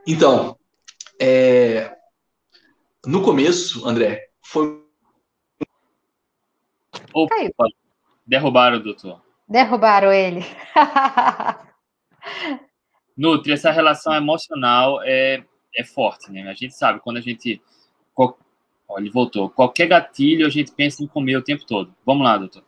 [0.06, 0.58] Então,
[1.20, 1.94] é,
[3.06, 4.82] no começo, André, foi.
[7.12, 7.36] Opa,
[8.30, 9.20] derrubaram o doutor.
[9.48, 10.44] Derrubaram ele.
[13.18, 15.42] Nutri, essa relação emocional é,
[15.76, 16.48] é forte, né?
[16.48, 17.60] A gente sabe, quando a gente.
[18.16, 19.50] Olha, ele voltou.
[19.50, 21.94] Qualquer gatilho, a gente pensa em comer o tempo todo.
[22.06, 22.64] Vamos lá, doutor.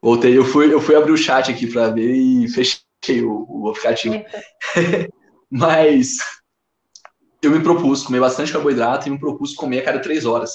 [0.00, 3.68] Voltei, eu fui, eu fui abrir o chat aqui para ver e fechei o, o
[3.70, 4.14] aplicativo.
[5.50, 6.18] Mas
[7.42, 10.52] eu me propus comer bastante carboidrato e me propus comer a cada três horas.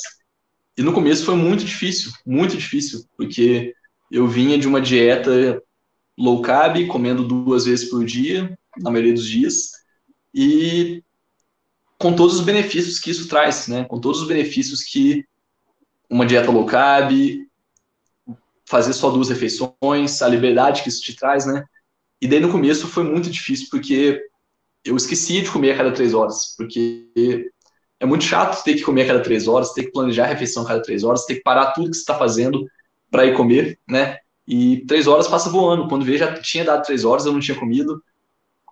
[0.78, 3.76] E no começo foi muito difícil, muito difícil, porque
[4.12, 5.62] eu vinha de uma dieta
[6.18, 9.72] low carb, comendo duas vezes por dia, na maioria dos dias,
[10.34, 11.04] e
[11.98, 13.86] com todos os benefícios que isso traz, né?
[13.86, 15.26] Com todos os benefícios que
[16.10, 17.12] uma dieta low carb,
[18.66, 21.64] fazer só duas refeições, a liberdade que isso te traz, né?
[22.22, 24.22] E daí no começo foi muito difícil, porque
[24.84, 27.52] eu esqueci de comer a cada três horas, porque
[28.04, 30.64] é muito chato ter que comer a cada três horas, ter que planejar a refeição
[30.64, 32.68] a cada três horas, ter que parar tudo que você está fazendo
[33.10, 34.18] para ir comer, né?
[34.46, 35.88] E três horas passa voando.
[35.88, 38.04] Quando vê, já tinha dado três horas, eu não tinha comido.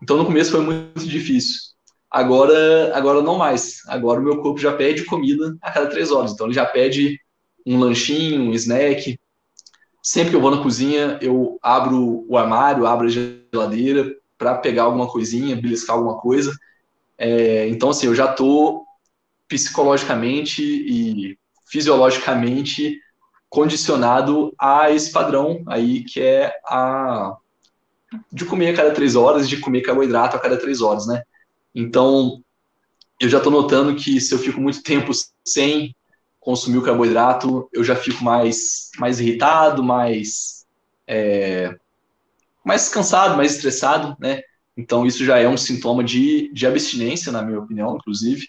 [0.03, 1.61] Então no começo foi muito difícil.
[2.09, 3.79] Agora, agora não mais.
[3.88, 6.34] Agora o meu corpo já pede comida a cada três horas.
[6.34, 7.17] Então ele já pede
[7.65, 9.17] um lanchinho, um snack.
[10.03, 14.84] Sempre que eu vou na cozinha, eu abro o armário, abro a geladeira, para pegar
[14.84, 16.51] alguma coisinha, beliscar alguma coisa.
[17.17, 18.90] É, então, assim, eu já estou
[19.51, 21.37] psicologicamente e
[21.69, 22.97] fisiologicamente
[23.49, 27.35] condicionado a esse padrão aí, que é a
[28.31, 31.21] de comer a cada três horas, de comer carboidrato a cada três horas, né?
[31.75, 32.41] Então,
[33.19, 35.11] eu já estou notando que se eu fico muito tempo
[35.45, 35.93] sem
[36.39, 40.65] consumir o carboidrato, eu já fico mais, mais irritado, mais
[41.05, 41.77] é,
[42.63, 44.41] mais cansado, mais estressado, né?
[44.77, 48.47] Então isso já é um sintoma de, de abstinência, na minha opinião, inclusive.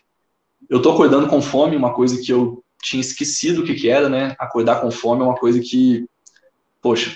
[0.73, 4.09] Eu tô acordando com fome, uma coisa que eu tinha esquecido o que, que era,
[4.09, 4.35] né?
[4.39, 6.09] Acordar com fome é uma coisa que,
[6.81, 7.15] poxa,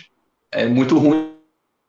[0.53, 1.33] é muito ruim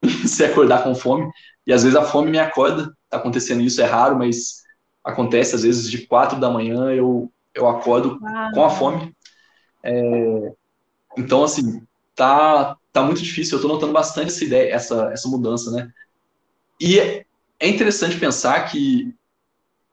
[0.26, 1.30] se acordar com fome.
[1.66, 2.96] E às vezes a fome me acorda.
[3.10, 4.64] Tá acontecendo isso, é raro, mas
[5.04, 8.50] acontece às vezes de quatro da manhã eu, eu acordo ah.
[8.54, 9.14] com a fome.
[9.84, 10.54] É,
[11.18, 13.58] então, assim, tá, tá muito difícil.
[13.58, 15.92] Eu tô notando bastante essa ideia, essa, essa mudança, né?
[16.80, 19.14] E é interessante pensar que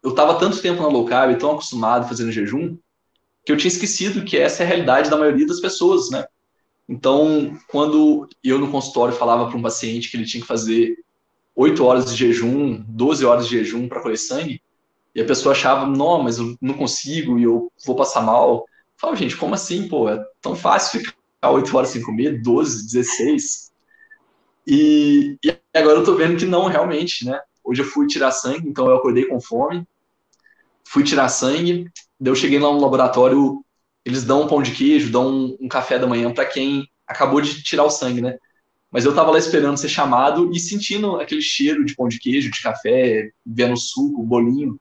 [0.04, 2.76] eu estava tanto tempo na low carb, tão acostumado fazendo jejum,
[3.42, 6.26] que eu tinha esquecido que essa é a realidade da maioria das pessoas, né?
[6.86, 10.98] Então, quando eu no consultório falava para um paciente que ele tinha que fazer
[11.56, 14.60] 8 horas de jejum, 12 horas de jejum para colher sangue,
[15.14, 18.56] e a pessoa achava, não, mas eu não consigo e eu vou passar mal.
[18.56, 18.64] Eu
[18.96, 20.08] falava, gente, como assim, pô?
[20.10, 23.72] É tão fácil ficar 8 horas sem comer, 12, 16.
[24.66, 27.40] E, e agora eu tô vendo que não, realmente, né?
[27.62, 29.86] Hoje eu fui tirar sangue, então eu acordei com fome,
[30.86, 33.64] fui tirar sangue, daí eu cheguei lá no laboratório,
[34.04, 37.40] eles dão um pão de queijo, dão um, um café da manhã para quem acabou
[37.40, 38.38] de tirar o sangue, né?
[38.90, 42.50] Mas eu tava lá esperando ser chamado e sentindo aquele cheiro de pão de queijo,
[42.50, 44.78] de café, vendo suco, bolinho.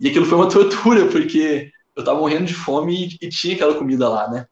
[0.00, 3.74] E aquilo foi uma tortura, porque eu tava morrendo de fome e, e tinha aquela
[3.74, 4.46] comida lá, né?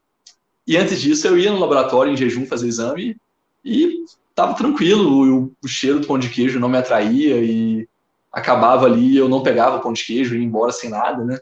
[0.66, 3.16] E antes disso eu ia no laboratório em jejum fazer exame
[3.64, 4.04] e
[4.34, 7.88] tava tranquilo, o, o cheiro do pão de queijo não me atraía e
[8.34, 11.38] acabava ali, eu não pegava o pão de queijo e ia embora sem nada, né?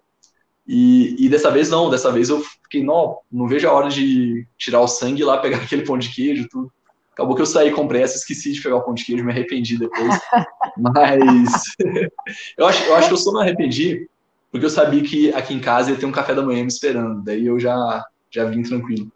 [0.66, 4.46] E, e, dessa vez não, dessa vez eu fiquei, não, não vejo a hora de
[4.56, 6.70] tirar o sangue e lá pegar aquele pão de queijo, tudo.
[7.12, 9.78] Acabou que eu saí com pressa, esqueci de pegar o pão de queijo, me arrependi
[9.78, 10.14] depois.
[10.78, 11.62] Mas
[12.56, 14.08] eu, acho, eu acho que eu só me arrependi
[14.50, 17.24] porque eu sabia que aqui em casa ia ter um café da manhã me esperando,
[17.24, 19.10] daí eu já, já vim tranquilo.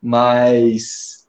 [0.00, 1.26] Mas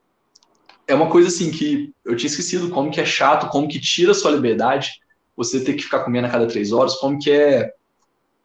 [0.85, 4.11] é uma coisa assim que eu tinha esquecido como que é chato, como que tira
[4.11, 4.91] a sua liberdade
[5.35, 7.73] você ter que ficar comendo a cada três horas, como que é,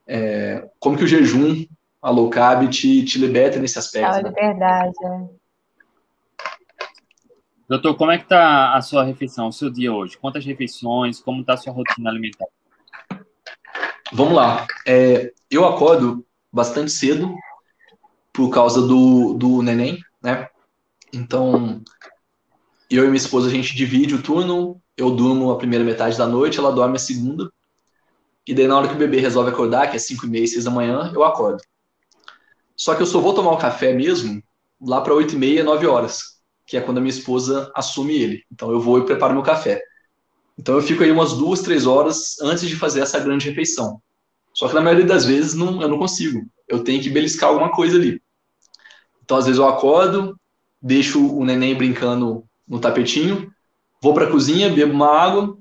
[0.06, 1.64] é como que o jejum,
[2.02, 4.16] a low carb te, te liberta nesse aspecto.
[4.16, 4.28] É né?
[4.28, 5.40] liberdade, é.
[7.68, 10.18] Doutor, como é que está a sua refeição, o seu dia hoje?
[10.18, 11.20] Quantas refeições?
[11.20, 12.48] Como está a sua rotina alimentar?
[14.12, 14.66] Vamos lá.
[14.84, 17.32] É, eu acordo bastante cedo
[18.32, 20.48] por causa do, do neném, né?
[21.12, 21.80] Então,
[22.90, 24.82] eu e minha esposa, a gente divide o turno.
[25.00, 27.50] Eu durmo a primeira metade da noite, ela dorme a segunda.
[28.46, 30.64] E daí, na hora que o bebê resolve acordar, que é 5 e meia, 6
[30.64, 31.62] da manhã, eu acordo.
[32.76, 34.42] Só que eu só vou tomar o café mesmo
[34.78, 38.44] lá para 8 e meia, 9 horas, que é quando a minha esposa assume ele.
[38.52, 39.82] Então, eu vou e preparo meu café.
[40.58, 44.02] Então, eu fico aí umas duas, três horas antes de fazer essa grande refeição.
[44.52, 46.42] Só que na maioria das vezes não, eu não consigo.
[46.68, 48.20] Eu tenho que beliscar alguma coisa ali.
[49.24, 50.38] Então, às vezes eu acordo,
[50.82, 53.50] deixo o neném brincando no tapetinho,
[54.00, 55.58] vou para a cozinha, bebo uma água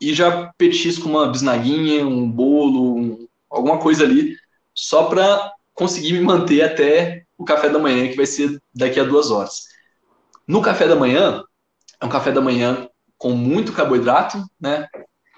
[0.00, 4.36] e já petisco uma bisnaguinha, um bolo, um, alguma coisa ali,
[4.74, 9.04] só para conseguir me manter até o café da manhã, que vai ser daqui a
[9.04, 9.68] duas horas.
[10.46, 11.42] No café da manhã,
[12.00, 14.86] é um café da manhã com muito carboidrato, né?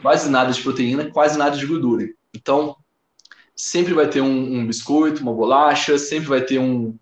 [0.03, 2.07] Quase nada de proteína, quase nada de gordura.
[2.34, 2.76] Então,
[3.55, 6.97] sempre vai ter um, um biscoito, uma bolacha, sempre vai ter um,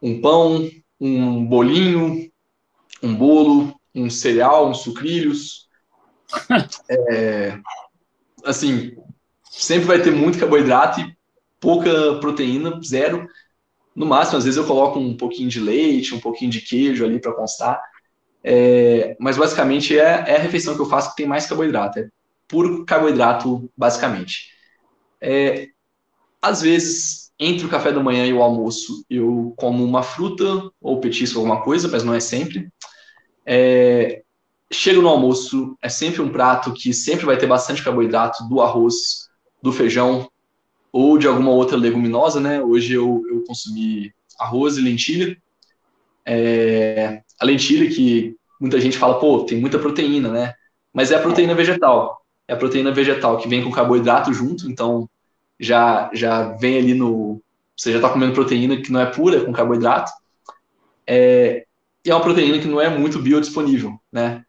[0.00, 0.70] um pão,
[1.00, 2.30] um bolinho,
[3.02, 5.66] um bolo, um cereal, uns sucrilhos.
[6.88, 7.58] É,
[8.44, 8.96] assim,
[9.44, 11.16] sempre vai ter muito carboidrato e
[11.60, 13.26] pouca proteína, zero.
[13.94, 17.20] No máximo, às vezes eu coloco um pouquinho de leite, um pouquinho de queijo ali
[17.20, 17.80] para constar.
[18.44, 21.98] É, mas basicamente é, é, a refeição que eu faço que tem mais carboidrato.
[21.98, 22.08] É
[22.46, 24.52] puro carboidrato, basicamente.
[25.20, 25.68] É,
[26.40, 31.00] às vezes, entre o café da manhã e o almoço, eu como uma fruta ou
[31.00, 32.68] petisco, alguma coisa, mas não é sempre.
[33.46, 34.22] É,
[34.94, 39.28] no almoço, é sempre um prato que sempre vai ter bastante carboidrato do arroz,
[39.62, 40.28] do feijão
[40.92, 42.60] ou de alguma outra leguminosa, né?
[42.60, 45.36] Hoje eu, eu consumi arroz e lentilha.
[46.24, 50.54] É, a lentilha que muita gente fala, pô, tem muita proteína, né?
[50.92, 52.22] Mas é a proteína vegetal.
[52.48, 55.08] É a proteína vegetal que vem com carboidrato junto, então
[55.58, 57.40] já já vem ali no
[57.76, 60.10] você já está comendo proteína que não é pura, é com carboidrato.
[61.06, 61.65] É,
[62.06, 64.44] e é uma proteína que não é muito biodisponível, né?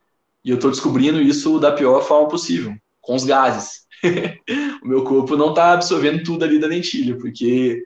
[0.46, 3.88] E eu estou descobrindo isso da pior forma possível, com os gases.
[4.84, 7.84] o meu corpo não está absorvendo tudo ali da lentilha, porque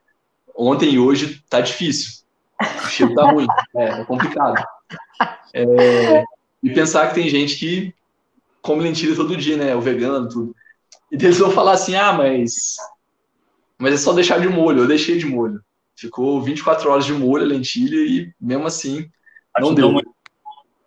[0.53, 2.21] ontem e hoje está difícil.
[2.61, 3.47] O cheiro está ruim,
[3.77, 4.61] é, é complicado.
[5.53, 6.23] É,
[6.61, 7.93] e pensar que tem gente que
[8.61, 9.73] come lentilha todo dia, né?
[9.73, 10.53] O vegano, tudo.
[11.09, 12.75] E eles vão falar assim: ah, mas,
[13.77, 14.79] mas é só deixar de molho.
[14.81, 15.61] Eu deixei de molho.
[15.95, 19.09] Ficou 24 horas de molho a lentilha e mesmo assim
[19.59, 19.91] não deu.
[19.91, 20.09] Muito.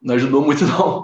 [0.01, 1.03] Não ajudou muito, não.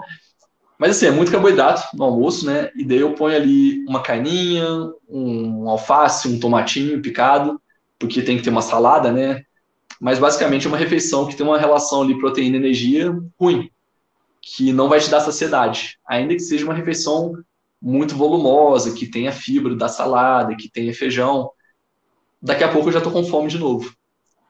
[0.77, 2.71] Mas assim, é muito carboidrato no almoço, né?
[2.75, 4.65] E daí eu ponho ali uma carninha,
[5.07, 7.61] um alface, um tomatinho picado,
[7.99, 9.43] porque tem que ter uma salada, né?
[9.99, 13.69] Mas basicamente é uma refeição que tem uma relação ali proteína-energia ruim,
[14.41, 17.33] que não vai te dar saciedade, ainda que seja uma refeição
[17.79, 21.51] muito volumosa, que tenha fibra da salada, que tenha feijão.
[22.41, 23.93] Daqui a pouco eu já tô com fome de novo.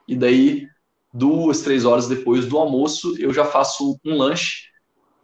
[0.07, 0.67] E daí
[1.13, 4.69] duas, três horas depois do almoço, eu já faço um lanche,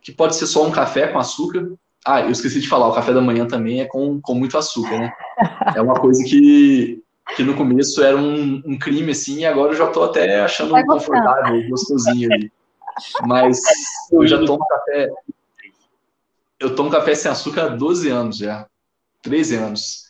[0.02, 1.72] que pode ser só um café com açúcar.
[2.06, 4.98] Ah, eu esqueci de falar, o café da manhã também é com, com muito açúcar,
[4.98, 5.14] né?
[5.76, 7.02] É uma coisa que,
[7.36, 10.74] que no começo era um, um crime, assim, e agora eu já tô até achando
[10.86, 12.52] confortável, gostosinho ali.
[13.26, 13.60] Mas
[14.12, 15.10] eu já tomo café.
[16.60, 18.68] Eu tomo café sem açúcar há 12 anos já.
[19.22, 20.08] 13 anos.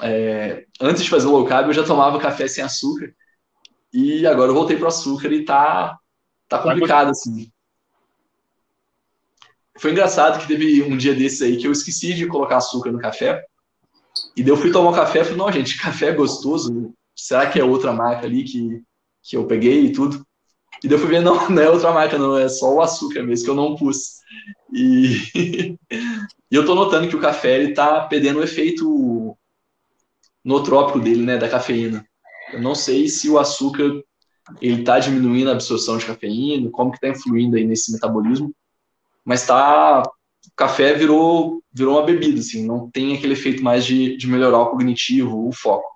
[0.00, 3.14] É, antes de fazer o low carb, eu já tomava café sem açúcar.
[3.92, 5.96] E agora eu voltei para o açúcar e tá,
[6.48, 7.50] tá complicado, assim.
[9.78, 12.98] Foi engraçado que teve um dia desses aí que eu esqueci de colocar açúcar no
[12.98, 13.44] café.
[14.36, 16.94] E daí eu fui tomar um café e falei, não, gente, café é gostoso.
[17.14, 18.82] Será que é outra marca ali que,
[19.22, 20.26] que eu peguei e tudo?
[20.82, 23.22] E daí eu fui ver, não, não é outra marca, não, é só o açúcar
[23.22, 24.16] mesmo, que eu não pus.
[24.72, 25.22] E,
[26.50, 29.36] e eu tô notando que o café, ele tá perdendo o efeito
[30.44, 32.06] nootrópico dele, né, da cafeína.
[32.52, 33.90] Eu não sei se o açúcar,
[34.60, 38.54] ele tá diminuindo a absorção de cafeína, como que tá influindo aí nesse metabolismo,
[39.24, 40.02] mas tá,
[40.56, 44.70] café virou, virou uma bebida, assim, não tem aquele efeito mais de, de melhorar o
[44.70, 45.88] cognitivo, o foco.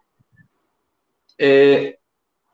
[1.39, 1.97] É,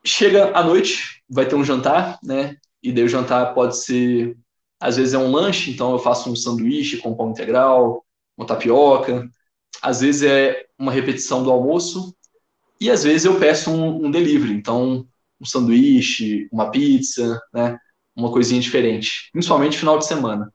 [0.05, 4.36] chega à noite, vai ter um jantar, né, e daí o jantar pode ser,
[4.78, 8.05] às vezes é um lanche, então eu faço um sanduíche com pão integral,
[8.36, 9.28] uma tapioca,
[9.82, 12.16] às vezes é uma repetição do almoço,
[12.81, 15.07] e às vezes eu peço um, um delivery, então
[15.41, 17.79] um sanduíche, uma pizza, né,
[18.14, 20.53] uma coisinha diferente, principalmente final de semana.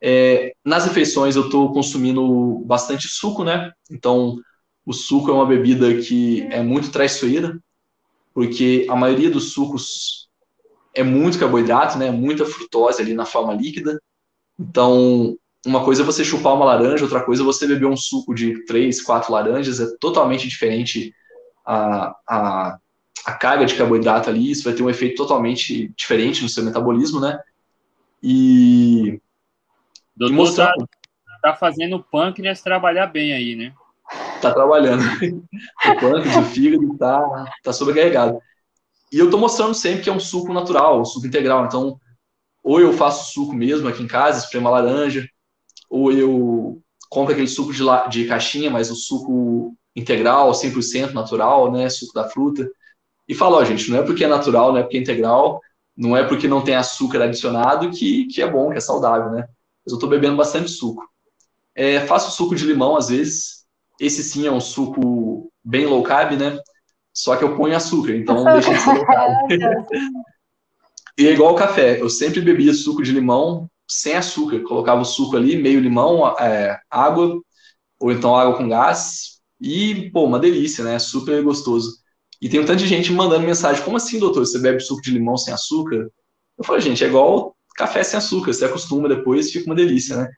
[0.00, 3.72] É, nas refeições eu estou consumindo bastante suco, né?
[3.90, 4.36] Então
[4.84, 7.58] o suco é uma bebida que é muito traiçoeira,
[8.34, 10.28] porque a maioria dos sucos
[10.94, 12.10] é muito carboidrato, né?
[12.10, 13.98] Muita frutose ali na forma líquida.
[14.58, 15.36] Então
[15.66, 18.64] uma coisa é você chupar uma laranja, outra coisa é você beber um suco de
[18.66, 21.12] três, quatro laranjas, é totalmente diferente
[21.66, 22.78] a, a,
[23.26, 27.20] a carga de carboidrato ali, isso vai ter um efeito totalmente diferente no seu metabolismo,
[27.20, 27.40] né?
[28.22, 29.20] E,
[30.16, 30.72] Doutor, e mostrar...
[30.72, 30.86] tá,
[31.42, 33.74] tá fazendo o pâncreas trabalhar bem aí, né?
[34.40, 35.02] Tá trabalhando.
[35.02, 38.38] o pâncreas, o fígado tá, tá sobrecarregado.
[39.12, 41.64] E eu tô mostrando sempre que é um suco natural, um suco integral.
[41.66, 41.98] Então,
[42.62, 45.28] ou eu faço suco mesmo aqui em casa, espremo a laranja,
[45.88, 51.72] ou eu compro aquele suco de, la, de caixinha, mas o suco integral, 100% natural,
[51.72, 52.70] né, suco da fruta.
[53.26, 55.60] E falo, ó, gente, não é porque é natural, não é porque é integral,
[55.96, 59.48] não é porque não tem açúcar adicionado que, que é bom, que é saudável, né?
[59.84, 61.02] Mas eu tô bebendo bastante suco.
[61.74, 63.64] É, faço suco de limão às vezes.
[63.98, 66.58] Esse sim é um suco bem low carb, né?
[67.14, 69.50] Só que eu ponho açúcar, então deixa de ser low carb.
[71.18, 72.00] e é igual o café.
[72.00, 74.60] Eu sempre bebia suco de limão sem açúcar.
[74.60, 77.40] Colocava o suco ali, meio limão, é, água,
[77.98, 79.35] ou então água com gás.
[79.60, 80.98] E, pô, uma delícia, né?
[80.98, 81.98] Super gostoso.
[82.40, 84.46] E tem um tanto de gente mandando mensagem: como assim, doutor?
[84.46, 86.10] Você bebe suco de limão sem açúcar?
[86.58, 88.52] Eu falei, gente, é igual café sem açúcar.
[88.52, 90.30] Você acostuma depois, fica uma delícia, né?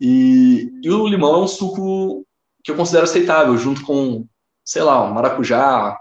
[0.00, 2.24] E, e o limão é um suco
[2.62, 4.26] que eu considero aceitável, junto com,
[4.64, 5.98] sei lá, um maracujá,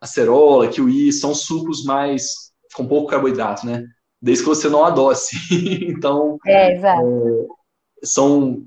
[0.00, 3.84] acerola, kiwi, são sucos mais com pouco carboidrato, né?
[4.22, 5.36] desde que você não adoce.
[5.88, 7.02] então, é, exato.
[7.02, 8.64] É, são,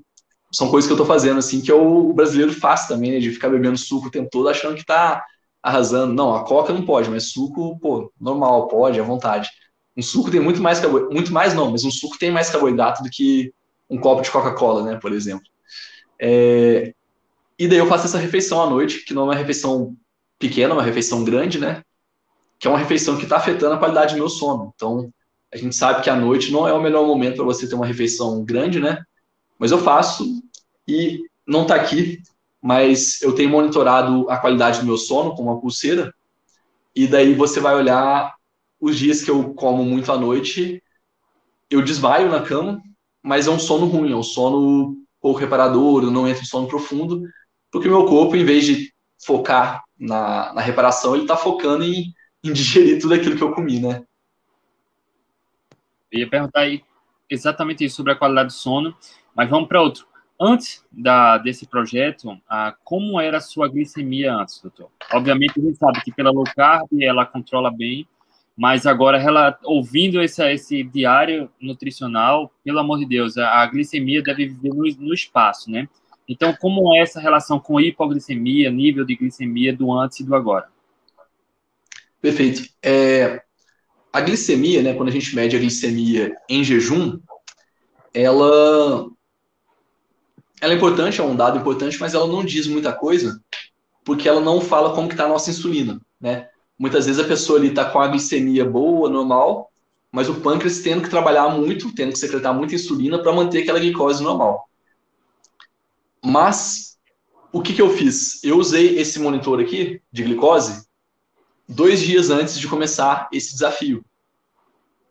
[0.56, 3.50] são coisas que eu estou fazendo, assim, que o brasileiro faz também, né, de ficar
[3.50, 5.22] bebendo suco o tempo todo achando que está
[5.62, 6.14] arrasando.
[6.14, 9.50] Não, a coca não pode, mas suco, pô, normal, pode, à vontade.
[9.98, 13.04] Um suco tem muito mais carboidrato, muito mais não, mas um suco tem mais carboidrato
[13.04, 13.54] do que
[13.90, 15.46] um copo de Coca-Cola, né, por exemplo.
[16.20, 16.94] É,
[17.60, 19.94] e daí eu faço essa refeição à noite, que não é uma refeição
[20.40, 21.84] pequena, é uma refeição grande, né?
[22.58, 24.72] Que é uma refeição que está afetando a qualidade do meu sono.
[24.76, 25.10] Então,
[25.54, 27.86] a gente sabe que a noite não é o melhor momento para você ter uma
[27.86, 29.04] refeição grande, né?
[29.58, 30.26] Mas eu faço
[30.88, 32.22] e não está aqui,
[32.62, 36.14] mas eu tenho monitorado a qualidade do meu sono com uma pulseira.
[36.96, 38.34] E daí você vai olhar
[38.80, 40.82] os dias que eu como muito à noite,
[41.70, 42.82] eu desmaio na cama,
[43.22, 46.68] mas é um sono ruim, é um sono pouco reparador, eu não entro em sono
[46.68, 47.24] profundo,
[47.72, 52.14] porque meu corpo, em vez de focar na, na reparação, ele está focando em,
[52.44, 54.06] em digerir tudo aquilo que eu comi, né?
[56.12, 56.84] Eu ia perguntar aí
[57.30, 58.96] exatamente isso sobre a qualidade do sono,
[59.36, 60.08] mas vamos para outro.
[60.40, 64.90] Antes da, desse projeto, ah, como era a sua glicemia antes, doutor?
[65.14, 68.06] Obviamente, a gente sabe que pela low carb ela controla bem,
[68.58, 74.22] mas agora, ela, ouvindo esse, esse diário nutricional, pelo amor de Deus, a, a glicemia
[74.22, 75.90] deve viver no, no, espaço, né?
[76.28, 80.68] Então, como é essa relação com hipoglicemia, nível de glicemia do antes e do agora?
[82.22, 82.68] Perfeito.
[82.82, 83.42] É,
[84.12, 87.20] a glicemia, né, quando a gente mede a glicemia em jejum,
[88.14, 89.10] ela,
[90.66, 93.40] ela é importante, é um dado importante, mas ela não diz muita coisa,
[94.04, 96.50] porque ela não fala como que está a nossa insulina, né?
[96.78, 99.72] Muitas vezes a pessoa ali está com a glicemia boa, normal,
[100.12, 103.80] mas o pâncreas tendo que trabalhar muito, tendo que secretar muita insulina para manter aquela
[103.80, 104.68] glicose normal.
[106.24, 106.98] Mas
[107.54, 108.44] o que, que eu fiz?
[108.44, 110.86] Eu usei esse monitor aqui de glicose
[111.68, 114.04] dois dias antes de começar esse desafio.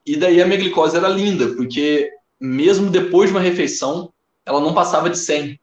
[0.04, 4.12] E daí a minha glicose era linda, porque mesmo depois de uma refeição,
[4.46, 5.58] ela não passava de 100.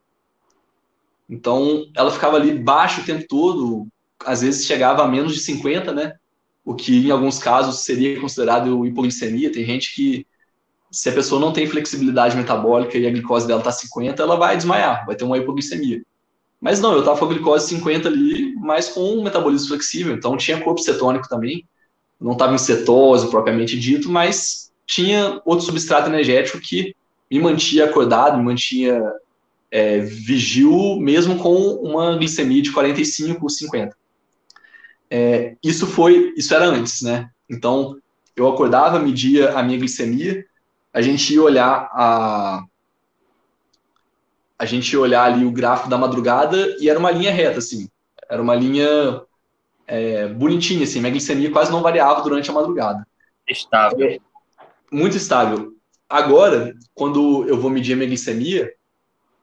[1.29, 3.87] Então, ela ficava ali baixa o tempo todo,
[4.25, 6.15] às vezes chegava a menos de 50, né?
[6.63, 9.51] O que em alguns casos seria considerado hipoglicemia.
[9.51, 10.27] Tem gente que,
[10.91, 14.57] se a pessoa não tem flexibilidade metabólica e a glicose dela está 50, ela vai
[14.57, 16.03] desmaiar, vai ter uma hipoglicemia.
[16.59, 20.37] Mas não, eu estava com a glicose 50 ali, mas com um metabolismo flexível, então
[20.37, 21.65] tinha corpo cetônico também,
[22.19, 26.93] não estava em cetose propriamente dito, mas tinha outro substrato energético que
[27.31, 29.01] me mantinha acordado, me mantinha
[29.71, 33.95] é, vigil, mesmo com uma glicemia de 45 ou 50.
[35.09, 37.29] É, isso foi, isso era antes, né?
[37.49, 37.97] Então,
[38.35, 40.45] eu acordava, media a minha glicemia,
[40.93, 42.65] a gente ia olhar a
[44.59, 47.89] a gente ia olhar ali o gráfico da madrugada e era uma linha reta, assim.
[48.29, 49.21] Era uma linha
[49.87, 50.99] é, bonitinha, assim.
[50.99, 53.07] Minha glicemia quase não variava durante a madrugada.
[53.49, 54.07] Estável.
[54.07, 54.19] É,
[54.91, 55.73] muito estável.
[56.11, 58.73] Agora, quando eu vou medir a minha glicemia,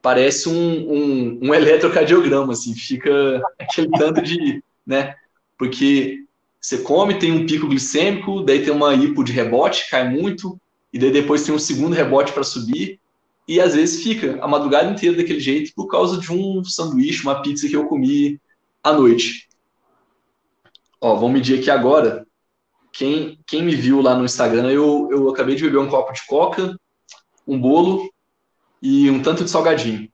[0.03, 2.75] parece um, um, um eletrocardiograma, assim.
[2.75, 5.15] Fica aquele tanto de, né?
[5.57, 6.19] Porque
[6.61, 10.61] você come, tem um pico glicêmico, daí tem uma hipo de rebote, cai muito,
[10.93, 12.99] e daí depois tem um segundo rebote para subir,
[13.47, 17.41] e às vezes fica a madrugada inteira daquele jeito por causa de um sanduíche, uma
[17.41, 18.39] pizza que eu comi
[18.83, 19.49] à noite.
[21.01, 22.27] Ó, vamos medir aqui agora.
[22.91, 26.25] Quem, quem me viu lá no Instagram, eu, eu acabei de beber um copo de
[26.25, 26.75] coca,
[27.47, 28.09] um bolo
[28.81, 30.09] e um tanto de salgadinho.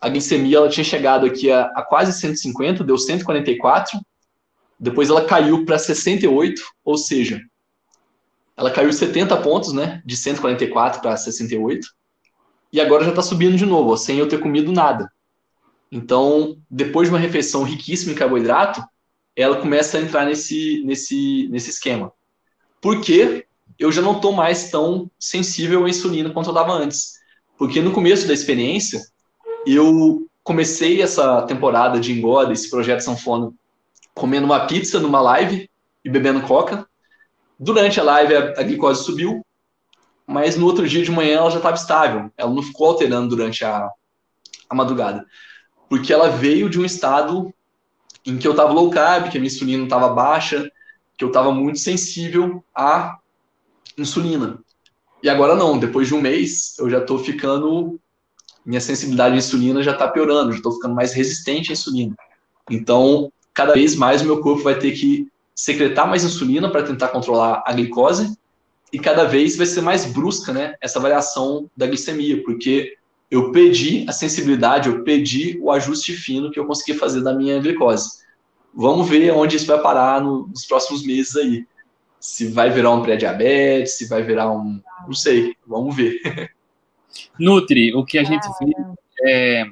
[0.00, 4.00] A glicemia ela tinha chegado aqui a, a quase 150, deu 144
[4.80, 7.38] depois ela caiu para 68, ou seja,
[8.56, 10.02] ela caiu 70 pontos, né?
[10.06, 11.86] De 144 para 68.
[12.72, 15.12] E agora já está subindo de novo, ó, sem eu ter comido nada.
[15.92, 18.82] Então, depois de uma refeição riquíssima em carboidrato,
[19.40, 22.12] ela começa a entrar nesse, nesse, nesse esquema.
[22.80, 23.46] Porque
[23.78, 27.14] eu já não estou mais tão sensível à insulina quanto eu estava antes.
[27.58, 29.00] Porque no começo da experiência,
[29.66, 33.52] eu comecei essa temporada de engorda, esse projeto sanfona,
[34.14, 35.68] comendo uma pizza numa live
[36.04, 36.86] e bebendo coca.
[37.58, 39.44] Durante a live, a, a glicose subiu,
[40.26, 42.30] mas no outro dia de manhã ela já estava estável.
[42.36, 43.88] Ela não ficou alterando durante a,
[44.68, 45.24] a madrugada.
[45.88, 47.52] Porque ela veio de um estado
[48.24, 50.70] em que eu estava low carb, que a minha insulina estava baixa,
[51.16, 53.18] que eu estava muito sensível à
[53.96, 54.58] insulina.
[55.22, 58.00] E agora não, depois de um mês, eu já estou ficando.
[58.64, 62.14] Minha sensibilidade à insulina já está piorando, já estou ficando mais resistente à insulina.
[62.70, 67.08] Então, cada vez mais o meu corpo vai ter que secretar mais insulina para tentar
[67.08, 68.34] controlar a glicose
[68.92, 72.96] e cada vez vai ser mais brusca, né, essa variação da glicemia, porque
[73.30, 77.60] eu pedi a sensibilidade, eu pedi o ajuste fino que eu consegui fazer da minha
[77.60, 78.20] glicose.
[78.74, 81.66] Vamos ver onde isso vai parar no, nos próximos meses aí.
[82.18, 84.80] Se vai virar um pré-diabetes, se vai virar um.
[85.06, 86.20] Não sei, vamos ver.
[87.38, 89.64] Nutri, o que a gente viu é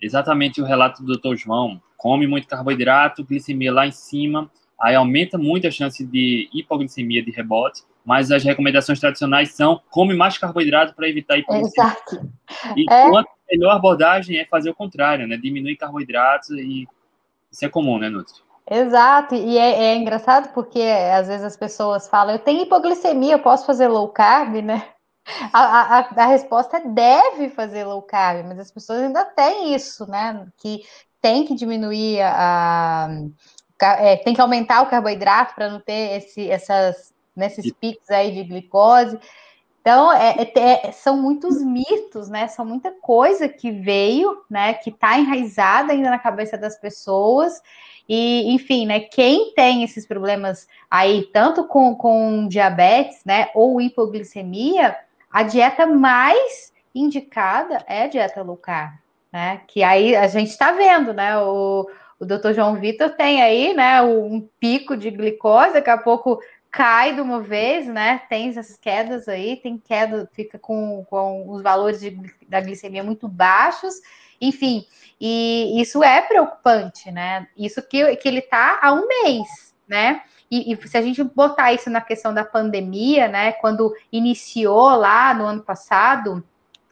[0.00, 1.36] exatamente o relato do Dr.
[1.36, 7.22] João come muito carboidrato, glicemia lá em cima, aí aumenta muito a chance de hipoglicemia
[7.22, 11.92] de rebote, mas as recomendações tradicionais são come mais carboidrato para evitar hipoglicemia.
[11.92, 12.32] Exato.
[12.74, 13.04] E é.
[13.04, 15.36] a melhor abordagem é fazer o contrário, né?
[15.36, 16.88] Diminuir carboidratos e
[17.52, 18.36] isso é comum, né, Nutri?
[18.70, 23.40] Exato, e é, é, engraçado porque às vezes as pessoas falam, eu tenho hipoglicemia, eu
[23.40, 24.86] posso fazer low carb, né?
[25.52, 30.10] A, a, a resposta é deve fazer low carb, mas as pessoas ainda têm isso,
[30.10, 30.46] né?
[30.56, 30.82] Que
[31.20, 33.10] tem que diminuir a.
[33.82, 38.44] É, tem que aumentar o carboidrato para não ter esse, essas, nesses picos aí de
[38.44, 39.18] glicose.
[39.80, 42.46] Então, é, é, é, são muitos mitos, né?
[42.48, 44.74] São muita coisa que veio, né?
[44.74, 47.62] Que está enraizada ainda na cabeça das pessoas.
[48.08, 49.00] E, enfim, né?
[49.00, 53.48] Quem tem esses problemas aí, tanto com, com diabetes, né?
[53.54, 54.96] Ou hipoglicemia,
[55.30, 58.92] a dieta mais indicada é a dieta low carb
[59.32, 59.60] né?
[59.68, 61.38] Que aí a gente está vendo, né?
[61.38, 62.52] O, o Dr.
[62.54, 64.00] João Vitor tem aí, né?
[64.02, 68.22] Um pico de glicose, daqui a pouco cai de uma vez, né?
[68.28, 73.26] Tem essas quedas aí, tem queda, fica com, com os valores de, da glicemia muito
[73.28, 73.94] baixos,
[74.40, 74.86] enfim,
[75.20, 77.48] e isso é preocupante, né?
[77.56, 80.22] Isso que, que ele tá há um mês, né?
[80.50, 83.52] E, e, se a gente botar isso na questão da pandemia, né?
[83.52, 86.42] Quando iniciou lá no ano passado,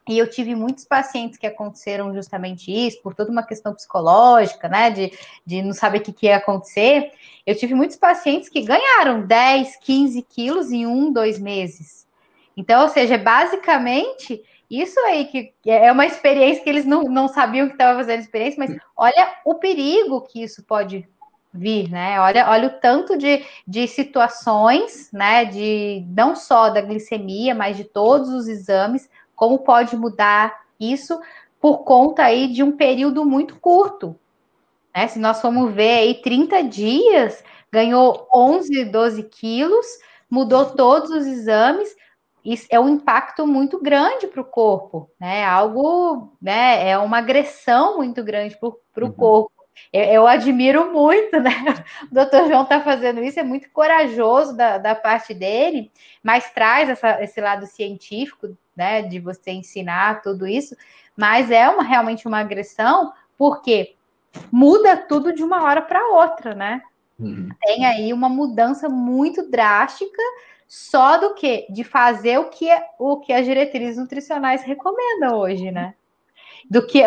[0.09, 4.91] e eu tive muitos pacientes que aconteceram justamente isso, por toda uma questão psicológica, né?
[4.91, 5.13] De,
[5.45, 7.13] de não saber o que, que ia acontecer.
[7.45, 12.07] Eu tive muitos pacientes que ganharam 10, 15 quilos em um, dois meses.
[12.57, 17.69] Então, ou seja, basicamente, Isso aí que é uma experiência que eles não, não sabiam
[17.69, 21.09] que estava fazendo experiência, mas olha o perigo que isso pode
[21.53, 22.21] vir, né?
[22.21, 25.45] Olha, olha o tanto de, de situações, né?
[25.45, 31.21] De não só da glicemia, mas de todos os exames, como pode mudar isso
[31.61, 34.19] por conta aí de um período muito curto.
[34.95, 35.07] Né?
[35.07, 39.87] Se nós formos ver aí 30 dias, ganhou 11, 12 quilos,
[40.29, 41.95] mudou todos os exames,
[42.45, 45.45] isso é um impacto muito grande para o corpo, né?
[45.45, 46.89] Algo, né?
[46.89, 48.69] É uma agressão muito grande para
[49.05, 49.13] o uhum.
[49.13, 49.53] corpo.
[49.93, 51.51] Eu, eu, admiro muito, né?
[52.11, 55.91] O doutor João está fazendo isso, é muito corajoso da, da parte dele,
[56.23, 59.03] mas traz essa, esse lado científico, né?
[59.03, 60.77] De você ensinar tudo isso,
[61.17, 63.95] mas é uma, realmente uma agressão, porque
[64.53, 66.83] muda tudo de uma hora para outra, né?
[67.19, 67.49] Uhum.
[67.63, 70.23] Tem aí uma mudança muito drástica
[70.69, 72.69] só do que de fazer o que
[72.99, 75.95] o que as diretrizes nutricionais recomendam hoje, né?
[76.69, 77.03] Do que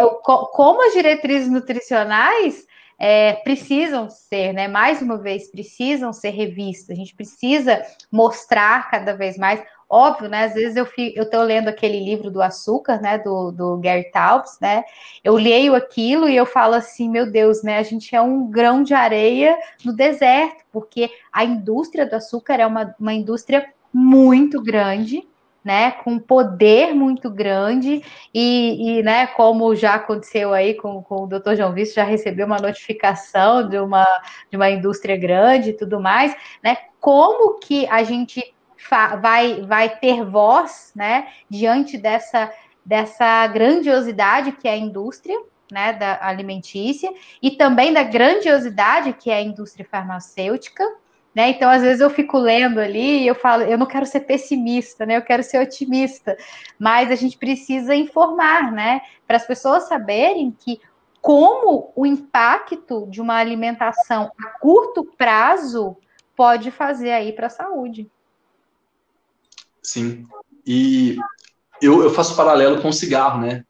[0.53, 2.65] como as diretrizes nutricionais
[2.97, 4.67] é, precisam ser, né?
[4.67, 6.89] Mais uma vez, precisam ser revistas.
[6.89, 9.63] A gente precisa mostrar cada vez mais.
[9.90, 10.44] Óbvio, né?
[10.44, 13.18] Às vezes eu fico, eu estou lendo aquele livro do açúcar, né?
[13.18, 14.84] Do, do Gary Taubes, né?
[15.24, 17.80] Eu leio aquilo e eu falo assim, meu Deus, né?
[17.80, 22.68] A gente é um grão de areia no deserto, porque a indústria do açúcar é
[22.68, 25.28] uma, uma indústria muito grande,
[25.64, 28.02] né, com poder muito grande
[28.34, 31.56] e, e, né, como já aconteceu aí com, com o Dr.
[31.56, 34.06] João Visto, já recebeu uma notificação de uma,
[34.50, 36.34] de uma indústria grande e tudo mais,
[36.64, 38.54] né, como que a gente
[39.21, 42.51] vai, vai ter voz, né, diante dessa,
[42.86, 45.38] dessa grandiosidade que é a indústria,
[45.71, 47.11] né, da alimentícia
[47.41, 50.84] e também da grandiosidade que é a indústria farmacêutica,
[51.36, 51.49] né?
[51.49, 55.05] Então, às vezes eu fico lendo ali e eu falo, eu não quero ser pessimista,
[55.05, 55.15] né?
[55.15, 56.36] Eu quero ser otimista,
[56.77, 59.01] mas a gente precisa informar, né?
[59.27, 60.82] Para as pessoas saberem que
[61.21, 65.95] como o impacto de uma alimentação a curto prazo
[66.36, 68.09] pode fazer aí para a saúde.
[69.90, 70.24] Sim.
[70.68, 71.18] E
[71.82, 73.66] eu, eu faço paralelo com o cigarro, né?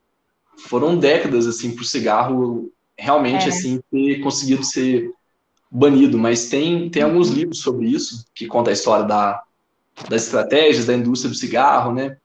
[0.67, 3.47] Foram décadas assim para o cigarro realmente é.
[3.47, 5.09] assim ter conseguido ser
[5.71, 9.41] banido, mas tem, tem alguns livros sobre isso que conta a história da,
[10.09, 12.17] das estratégias da indústria do cigarro, né?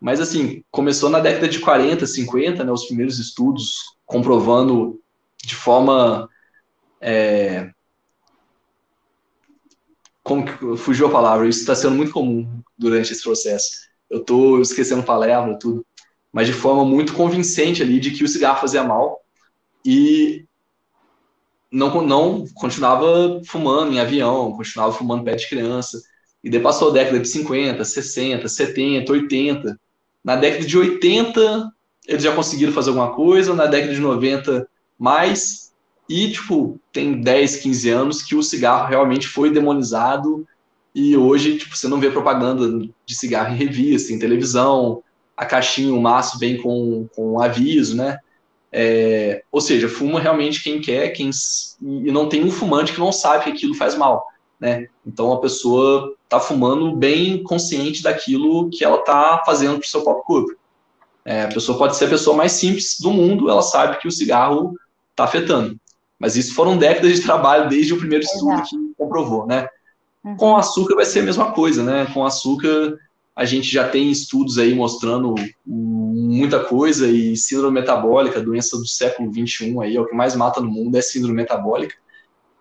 [0.00, 5.00] Mas assim, começou na década de 40, 50, né, os primeiros estudos comprovando
[5.44, 6.28] de forma
[7.00, 7.70] é,
[10.28, 13.88] como que fugiu a palavra, isso está sendo muito comum durante esse processo.
[14.10, 15.84] Eu estou esquecendo palavra, tudo,
[16.30, 19.20] mas de forma muito convincente ali de que o cigarro fazia mal
[19.84, 20.44] e
[21.70, 26.00] não, não continuava fumando em avião, continuava fumando pé de criança.
[26.44, 29.80] E daí passou a década de 50, 60, 70, 80.
[30.22, 31.72] Na década de 80,
[32.06, 34.68] eles já conseguiram fazer alguma coisa, na década de 90,
[34.98, 35.67] mais.
[36.08, 40.46] E, tipo, tem 10, 15 anos que o cigarro realmente foi demonizado
[40.94, 45.02] e hoje, tipo, você não vê propaganda de cigarro em revista, em televisão,
[45.36, 48.18] a caixinha, o maço vem com, com aviso, né?
[48.72, 51.30] É, ou seja, fuma realmente quem quer, quem
[51.80, 54.26] e não tem um fumante que não sabe que aquilo faz mal,
[54.58, 54.88] né?
[55.06, 60.02] Então a pessoa está fumando bem consciente daquilo que ela está fazendo para o seu
[60.02, 60.56] próprio corpo.
[61.24, 64.12] É, a pessoa pode ser a pessoa mais simples do mundo, ela sabe que o
[64.12, 64.74] cigarro
[65.10, 65.78] está afetando.
[66.18, 68.70] Mas isso foram décadas de trabalho desde o primeiro estudo Exato.
[68.70, 69.68] que comprovou, né?
[70.24, 70.36] Uhum.
[70.36, 72.06] Com açúcar vai ser a mesma coisa, né?
[72.12, 72.98] Com açúcar
[73.38, 79.30] a gente já tem estudos aí mostrando muita coisa e síndrome metabólica, doença do século
[79.30, 81.94] 21 aí, é o que mais mata no mundo é síndrome metabólica.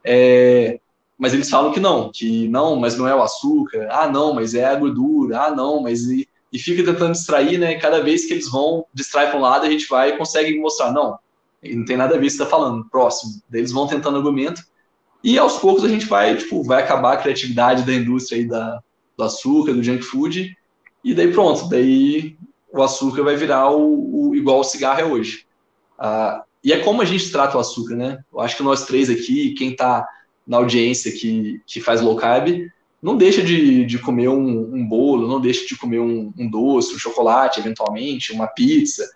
[0.04, 0.80] É,
[1.18, 4.54] mas eles falam que não, que não, mas não é o açúcar, ah, não, mas
[4.54, 6.04] é a gordura, ah, não, mas.
[6.04, 7.76] E, e fica tentando distrair, né?
[7.80, 10.92] Cada vez que eles vão, distrai para um lado, a gente vai e consegue mostrar,
[10.92, 11.18] não,
[11.64, 13.42] não tem nada a ver você está falando, próximo.
[13.52, 14.62] Eles vão tentando argumento,
[15.24, 18.80] e aos poucos a gente vai, tipo, vai acabar a criatividade da indústria aí da,
[19.18, 20.56] do açúcar, do junk food,
[21.04, 22.38] e daí pronto, daí
[22.72, 25.46] o açúcar vai virar o, o igual o cigarro é hoje.
[25.98, 28.20] Ah, e é como a gente trata o açúcar, né?
[28.32, 30.08] Eu acho que nós três aqui, quem está
[30.46, 32.68] na audiência que, que faz low carb,
[33.02, 36.94] não deixa de, de comer um, um bolo, não deixa de comer um, um doce,
[36.94, 39.10] um chocolate, eventualmente, uma pizza,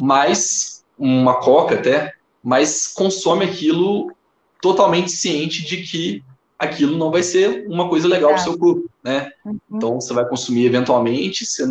[0.00, 4.12] mas uma coca até, mas consome aquilo
[4.60, 6.22] totalmente ciente de que
[6.58, 9.30] aquilo não vai ser uma coisa legal para o seu corpo, né?
[9.44, 9.58] Uhum.
[9.72, 11.64] Então você vai consumir eventualmente, você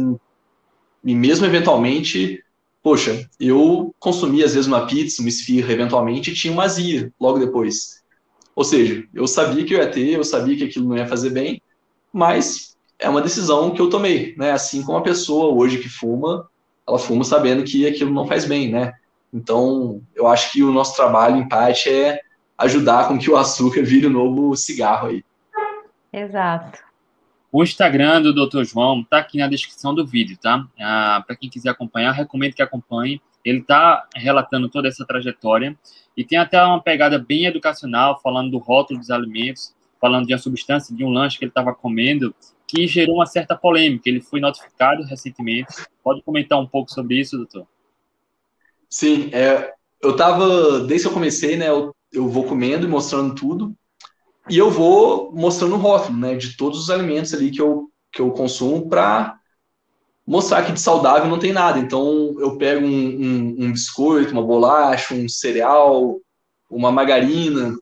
[1.04, 2.42] e mesmo eventualmente,
[2.82, 7.40] poxa, eu consumi às vezes uma pizza, uma esfirra, eventualmente e tinha uma azia logo
[7.40, 8.02] depois.
[8.56, 11.32] Ou seja, eu sabia que eu ia ter, eu sabia que aquilo não ia fazer
[11.32, 11.62] bem,
[12.12, 14.52] mas é uma decisão que eu tomei, né?
[14.52, 16.48] Assim como a pessoa hoje que fuma
[16.88, 18.94] ela fuma sabendo que aquilo não faz bem, né?
[19.34, 22.22] Então, eu acho que o nosso trabalho, em parte, é
[22.58, 25.24] ajudar com que o açúcar vire o novo cigarro aí.
[26.12, 26.80] Exato.
[27.52, 28.64] O Instagram do Dr.
[28.64, 30.66] João está aqui na descrição do vídeo, tá?
[30.80, 33.22] Ah, Para quem quiser acompanhar, recomendo que acompanhe.
[33.44, 35.78] Ele está relatando toda essa trajetória
[36.16, 40.40] e tem até uma pegada bem educacional, falando do rótulo dos alimentos, falando de uma
[40.40, 42.34] substância de um lanche que ele estava comendo,
[42.68, 44.08] que gerou uma certa polêmica.
[44.10, 45.74] Ele foi notificado recentemente.
[46.04, 47.68] Pode comentar um pouco sobre isso, doutor?
[48.94, 49.74] Sim, é,
[50.04, 53.76] eu estava, desde que eu comecei, né, eu, eu vou comendo e mostrando tudo,
[54.48, 58.22] e eu vou mostrando o rótulo, né, de todos os alimentos ali que eu, que
[58.22, 59.36] eu consumo para
[60.28, 61.80] mostrar que de saudável não tem nada.
[61.80, 66.20] Então, eu pego um, um, um, biscoito, uma bolacha, um cereal,
[66.70, 67.76] uma margarina,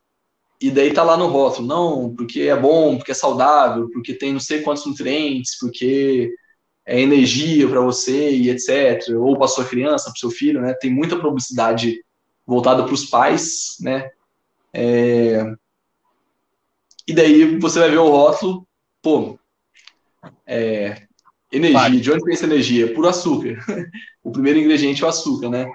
[0.62, 4.32] e daí tá lá no rótulo, não, porque é bom, porque é saudável, porque tem
[4.32, 6.32] não sei quantos nutrientes, porque
[6.84, 9.14] é energia para você e etc.
[9.16, 10.74] Ou para sua criança, para seu filho, né?
[10.74, 12.04] Tem muita publicidade
[12.46, 14.10] voltada para os pais, né?
[14.72, 15.44] É...
[17.06, 18.66] E daí você vai ver o rótulo,
[19.00, 19.38] pô,
[20.46, 21.02] é...
[21.52, 22.00] energia.
[22.00, 22.92] De onde vem essa energia?
[22.92, 23.56] Puro açúcar.
[24.22, 25.70] o primeiro ingrediente é o açúcar, né?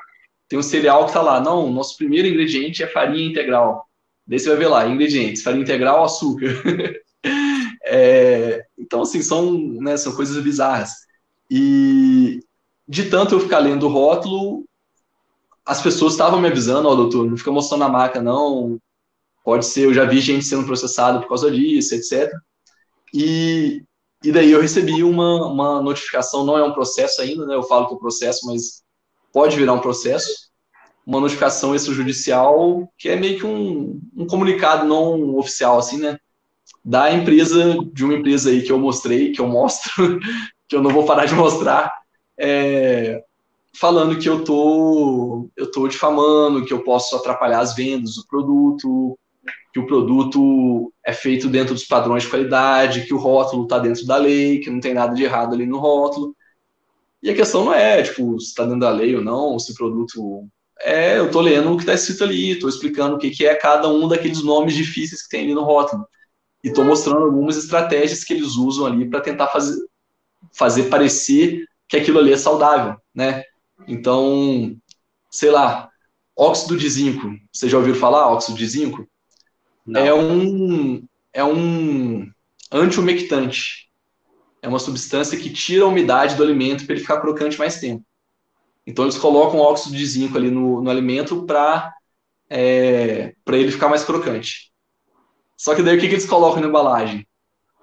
[0.50, 3.86] Tem um cereal que tá lá, não, nosso primeiro ingrediente é farinha integral.
[4.26, 6.48] Daí você vai ver lá, ingredientes, farinha integral, açúcar.
[7.90, 10.92] É, então, assim, são, né, são coisas bizarras.
[11.50, 12.40] E
[12.88, 14.66] de tanto eu ficar lendo o rótulo,
[15.66, 18.80] as pessoas estavam me avisando, ó, oh, doutor, não fica mostrando a marca, não.
[19.44, 22.32] Pode ser, eu já vi gente sendo processado por causa disso, etc.
[23.14, 23.84] E,
[24.24, 27.56] e daí eu recebi uma, uma notificação, não é um processo ainda, né?
[27.56, 28.84] Eu falo que é processo, mas
[29.34, 30.48] pode virar um processo.
[31.06, 36.18] Uma notificação extrajudicial, que é meio que um, um comunicado não oficial, assim, né?
[36.84, 40.20] Da empresa, de uma empresa aí que eu mostrei, que eu mostro,
[40.68, 41.92] que eu não vou parar de mostrar,
[42.40, 43.22] é,
[43.78, 49.18] falando que eu tô, eu tô difamando, que eu posso atrapalhar as vendas do produto,
[49.74, 54.06] que o produto é feito dentro dos padrões de qualidade, que o rótulo está dentro
[54.06, 56.36] da lei, que não tem nada de errado ali no rótulo.
[57.22, 59.76] E a questão não é, tipo, se está dentro da lei ou não, se o
[59.76, 60.48] produto.
[60.80, 63.56] É, eu estou lendo o que está escrito ali, estou explicando o que, que é
[63.56, 66.06] cada um daqueles nomes difíceis que tem ali no rótulo
[66.64, 69.78] e estou mostrando algumas estratégias que eles usam ali para tentar fazer,
[70.54, 73.44] fazer parecer que aquilo ali é saudável, né?
[73.88, 74.76] Então,
[75.30, 75.90] sei lá,
[76.36, 77.30] óxido de zinco.
[77.52, 79.08] Você já ouviu falar óxido de zinco?
[79.86, 80.02] Não.
[80.02, 81.04] É um
[81.34, 82.30] é um
[82.72, 83.90] antiumectante.
[84.62, 88.04] É uma substância que tira a umidade do alimento para ele ficar crocante mais tempo.
[88.86, 91.94] Então eles colocam óxido de zinco ali no, no alimento para
[92.50, 94.72] é, para ele ficar mais crocante.
[95.58, 97.28] Só que daí o que, que eles colocam na embalagem?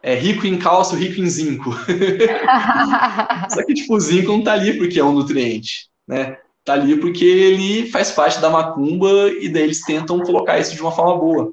[0.02, 1.70] É rico em cálcio, rico em zinco.
[3.50, 6.36] Só que, tipo, o zinco não tá ali porque é um nutriente, né?
[6.64, 10.80] Tá ali porque ele faz parte da macumba e daí eles tentam colocar isso de
[10.80, 11.52] uma forma boa.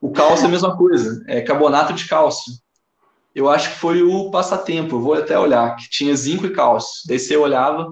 [0.00, 2.52] O cálcio é a mesma coisa, é carbonato de cálcio.
[3.34, 7.02] Eu acho que foi o passatempo, eu vou até olhar, que tinha zinco e cálcio.
[7.06, 7.88] Daí você olhava,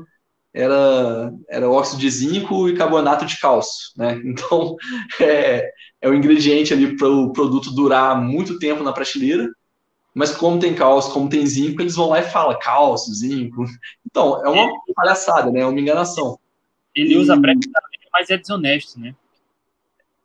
[0.55, 4.21] era, era óxido de zinco e carbonato de cálcio, né?
[4.25, 4.77] Então,
[5.21, 5.71] é,
[6.03, 9.49] é o ingrediente ali para o produto durar muito tempo na prateleira,
[10.13, 13.65] mas como tem cálcio, como tem zinco, eles vão lá e falam cálcio, zinco.
[14.05, 15.61] Então, é uma palhaçada, né?
[15.61, 16.39] É uma enganação.
[16.95, 17.17] Ele e...
[17.17, 19.15] usa previamente, mas é desonesto, né?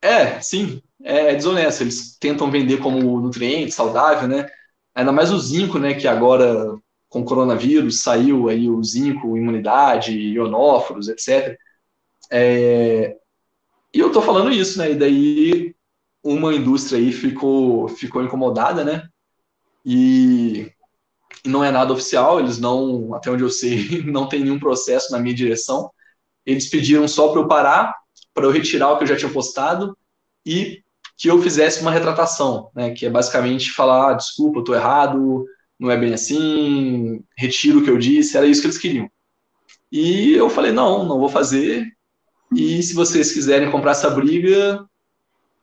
[0.01, 1.83] É, sim, é, é desonesto.
[1.83, 4.45] Eles tentam vender como nutriente, saudável, né?
[4.93, 5.93] Ainda mais o zinco, né?
[5.93, 6.75] Que agora,
[7.07, 11.57] com o coronavírus, saiu aí o zinco, imunidade, ionóforos, etc.
[12.29, 13.15] É,
[13.93, 14.91] e eu tô falando isso, né?
[14.91, 15.75] E daí
[16.23, 19.07] uma indústria aí ficou, ficou incomodada, né?
[19.85, 20.71] E
[21.45, 25.19] não é nada oficial, eles não, até onde eu sei, não tem nenhum processo na
[25.19, 25.89] minha direção.
[26.45, 27.95] Eles pediram só para eu parar,
[28.33, 29.97] para eu retirar o que eu já tinha postado
[30.45, 30.81] e
[31.17, 32.91] que eu fizesse uma retratação, né?
[32.91, 35.45] Que é basicamente falar, ah, desculpa, eu tô errado,
[35.79, 39.09] não é bem assim, retiro o que eu disse, era isso que eles queriam.
[39.91, 41.87] E eu falei, não, não vou fazer,
[42.55, 44.85] e se vocês quiserem comprar essa briga,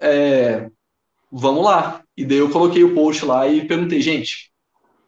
[0.01, 0.69] é,
[1.31, 2.03] vamos lá.
[2.17, 4.53] E daí eu coloquei o post lá e perguntei, gente,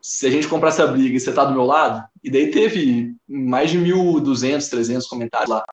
[0.01, 2.07] se a gente comprar essa briga você tá do meu lado?
[2.23, 5.65] E daí teve mais de 1.200, 300 comentários lá.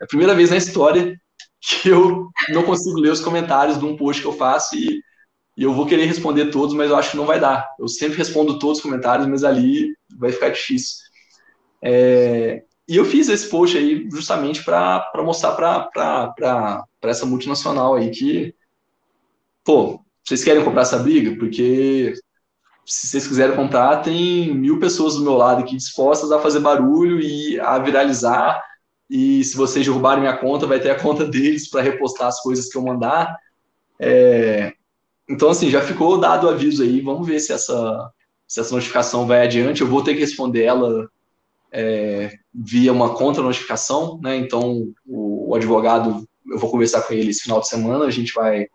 [0.00, 1.18] É a primeira vez na história
[1.60, 5.00] que eu não consigo ler os comentários de um post que eu faço e,
[5.56, 7.66] e eu vou querer responder todos, mas eu acho que não vai dar.
[7.78, 10.96] Eu sempre respondo todos os comentários, mas ali vai ficar difícil.
[11.82, 18.54] É, e eu fiz esse post aí justamente para mostrar para essa multinacional aí que,
[19.64, 21.36] pô, vocês querem comprar essa briga?
[21.36, 22.14] Porque
[22.84, 27.20] se vocês quiserem comprar, tem mil pessoas do meu lado aqui dispostas a fazer barulho
[27.20, 28.62] e a viralizar.
[29.10, 32.68] E se vocês derrubarem minha conta, vai ter a conta deles para repostar as coisas
[32.68, 33.36] que eu mandar.
[33.98, 34.72] É...
[35.28, 37.00] Então, assim, já ficou dado o aviso aí.
[37.00, 38.10] Vamos ver se essa,
[38.46, 39.80] se essa notificação vai adiante.
[39.80, 41.08] Eu vou ter que responder ela
[41.72, 44.36] é, via uma contra-notificação, né?
[44.36, 48.32] Então, o, o, advogado, eu vou conversar com ele esse final de semana, a gente
[48.32, 48.66] vai,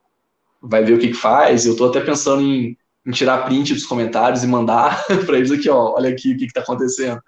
[0.62, 1.66] vai ver o que, que faz.
[1.66, 5.70] Eu estou até pensando em em tirar print dos comentários e mandar para eles aqui,
[5.70, 7.22] ó, olha aqui o que está acontecendo.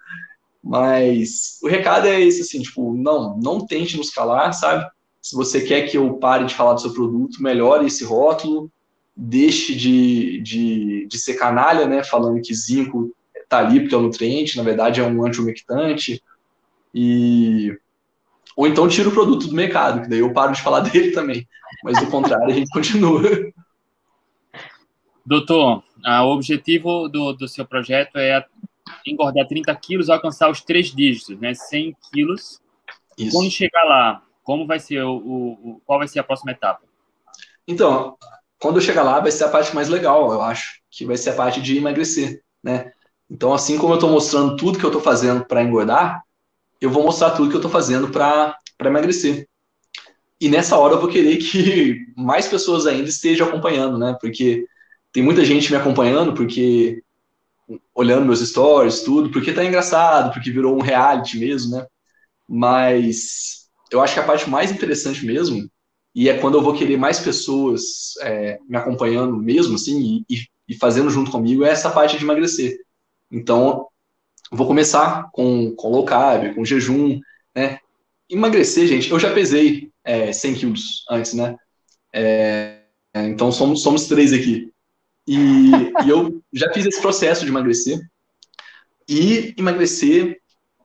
[0.62, 4.86] Mas o recado é esse, assim, tipo, não, não tente nos calar, sabe?
[5.20, 8.70] Se você quer que eu pare de falar do seu produto, melhore esse rótulo,
[9.16, 13.14] deixe de, de, de ser canalha, né, falando que zinco
[13.56, 16.22] tá ali porque é um nutriente, na verdade é um antiumectante,
[16.94, 17.76] e...
[18.56, 21.46] Ou então tira o produto do mercado, que daí eu paro de falar dele também.
[21.82, 23.22] Mas do contrário, a gente continua.
[25.26, 28.44] Doutor, o objetivo do, do seu projeto é
[29.06, 31.54] engordar 30 quilos, alcançar os três dígitos, né?
[31.54, 32.60] 100 quilos.
[33.18, 33.36] Isso.
[33.36, 36.82] Quando chegar lá, como vai ser o, o, qual vai ser a próxima etapa?
[37.66, 38.16] Então,
[38.58, 41.30] quando eu chegar lá, vai ser a parte mais legal, eu acho, que vai ser
[41.30, 42.92] a parte de emagrecer, né?
[43.30, 46.22] Então, assim como eu estou mostrando tudo que eu estou fazendo para engordar,
[46.80, 49.48] eu vou mostrar tudo que eu estou fazendo para emagrecer.
[50.40, 54.16] E nessa hora eu vou querer que mais pessoas ainda estejam acompanhando, né?
[54.20, 54.66] Porque
[55.12, 57.02] tem muita gente me acompanhando porque
[57.94, 61.86] olhando meus stories, tudo, porque tá engraçado, porque virou um reality mesmo, né?
[62.48, 65.68] Mas eu acho que a parte mais interessante mesmo,
[66.14, 70.74] e é quando eu vou querer mais pessoas é, me acompanhando mesmo, assim, e, e,
[70.76, 72.78] fazendo junto comigo, é essa parte de emagrecer.
[73.34, 73.88] Então,
[74.52, 77.20] vou começar com, com low carb, com jejum,
[77.52, 77.80] né?
[78.30, 81.56] Emagrecer, gente, eu já pesei é, 100 quilos antes, né?
[82.12, 82.82] É,
[83.12, 84.72] então, somos, somos três aqui.
[85.26, 85.36] E,
[86.04, 88.00] e eu já fiz esse processo de emagrecer.
[89.08, 90.40] E emagrecer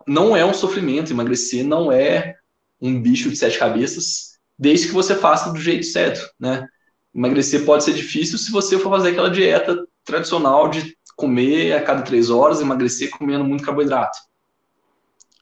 [0.07, 2.35] não é um sofrimento, emagrecer não é
[2.81, 6.67] um bicho de sete cabeças, desde que você faça do jeito certo, né?
[7.13, 12.01] Emagrecer pode ser difícil se você for fazer aquela dieta tradicional de comer a cada
[12.01, 14.17] três horas, emagrecer comendo muito carboidrato.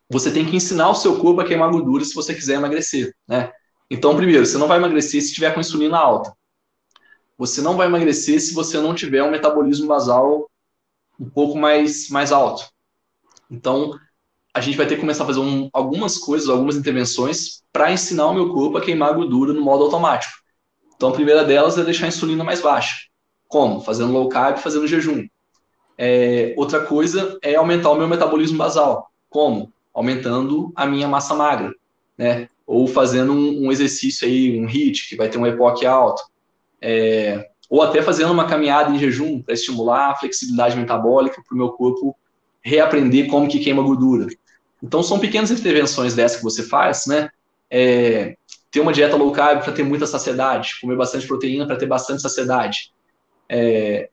[0.09, 3.51] Você tem que ensinar o seu corpo a queimar gordura se você quiser emagrecer, né?
[3.89, 6.33] Então, primeiro, você não vai emagrecer se tiver com insulina alta
[7.37, 10.49] você não vai emagrecer se você não tiver um metabolismo basal
[11.19, 12.67] um pouco mais, mais alto.
[13.49, 13.97] Então,
[14.53, 18.27] a gente vai ter que começar a fazer um, algumas coisas, algumas intervenções para ensinar
[18.27, 20.33] o meu corpo a queimar gordura no modo automático.
[20.95, 22.95] Então, a primeira delas é deixar a insulina mais baixa.
[23.47, 23.81] Como?
[23.81, 25.27] Fazendo low carb, fazendo jejum.
[25.97, 29.11] É, outra coisa é aumentar o meu metabolismo basal.
[29.29, 29.71] Como?
[29.93, 31.73] Aumentando a minha massa magra,
[32.17, 32.49] né?
[32.65, 36.21] Ou fazendo um, um exercício aí, um HIIT, que vai ter um EPOC alto
[36.81, 41.57] é, ou até fazendo uma caminhada em jejum para estimular a flexibilidade metabólica para o
[41.57, 42.15] meu corpo
[42.61, 44.27] reaprender como que queima gordura.
[44.81, 47.29] Então são pequenas intervenções dessas que você faz, né?
[47.69, 48.37] É,
[48.71, 52.21] ter uma dieta low carb para ter muita saciedade, comer bastante proteína para ter bastante
[52.21, 52.93] saciedade.
[53.49, 54.09] É,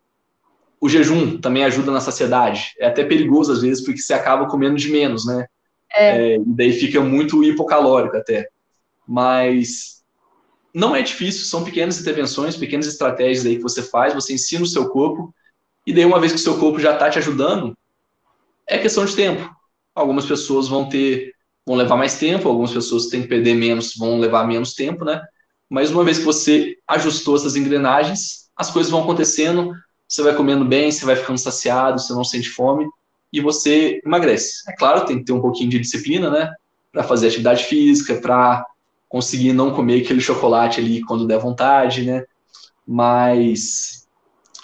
[0.84, 2.74] o jejum também ajuda na saciedade.
[2.78, 5.46] É até perigoso às vezes porque você acaba comendo de menos, né?
[5.90, 6.34] É.
[6.34, 8.46] É, e daí fica muito hipocalórico até.
[9.08, 10.02] Mas
[10.74, 14.66] não é difícil, são pequenas intervenções, pequenas estratégias aí que você faz, você ensina o
[14.66, 15.34] seu corpo,
[15.86, 17.74] e daí uma vez que o seu corpo já está te ajudando,
[18.68, 19.50] é questão de tempo.
[19.94, 21.32] Algumas pessoas vão ter,
[21.66, 25.22] vão levar mais tempo, algumas pessoas têm que perder menos, vão levar menos tempo, né?
[25.70, 29.72] Mas uma vez que você ajustou essas engrenagens, as coisas vão acontecendo,
[30.08, 32.86] você vai comendo bem, você vai ficando saciado, você não sente fome,
[33.32, 34.62] e você emagrece.
[34.68, 36.52] É claro, tem que ter um pouquinho de disciplina, né?
[36.92, 38.64] Para fazer atividade física, para
[39.08, 42.24] conseguir não comer aquele chocolate ali quando der vontade, né?
[42.86, 44.06] Mas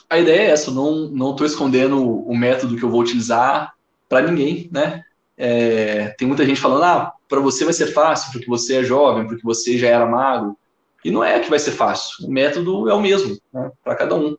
[0.08, 3.72] a ideia é essa, não não estou escondendo o método que eu vou utilizar
[4.08, 5.02] para ninguém, né?
[5.36, 9.26] É, tem muita gente falando, ah, para você vai ser fácil porque você é jovem,
[9.26, 10.56] porque você já era magro.
[11.04, 12.26] E não é que vai ser fácil.
[12.26, 14.36] O método é o mesmo, né, para cada um.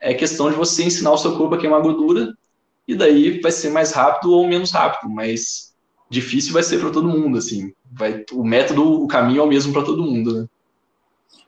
[0.00, 2.34] É questão de você ensinar o seu corpo a queimar gordura
[2.88, 5.74] e daí vai ser mais rápido ou menos rápido, mas
[6.08, 9.72] difícil vai ser para todo mundo, assim vai, o método, o caminho é o mesmo
[9.72, 10.48] para todo mundo, né?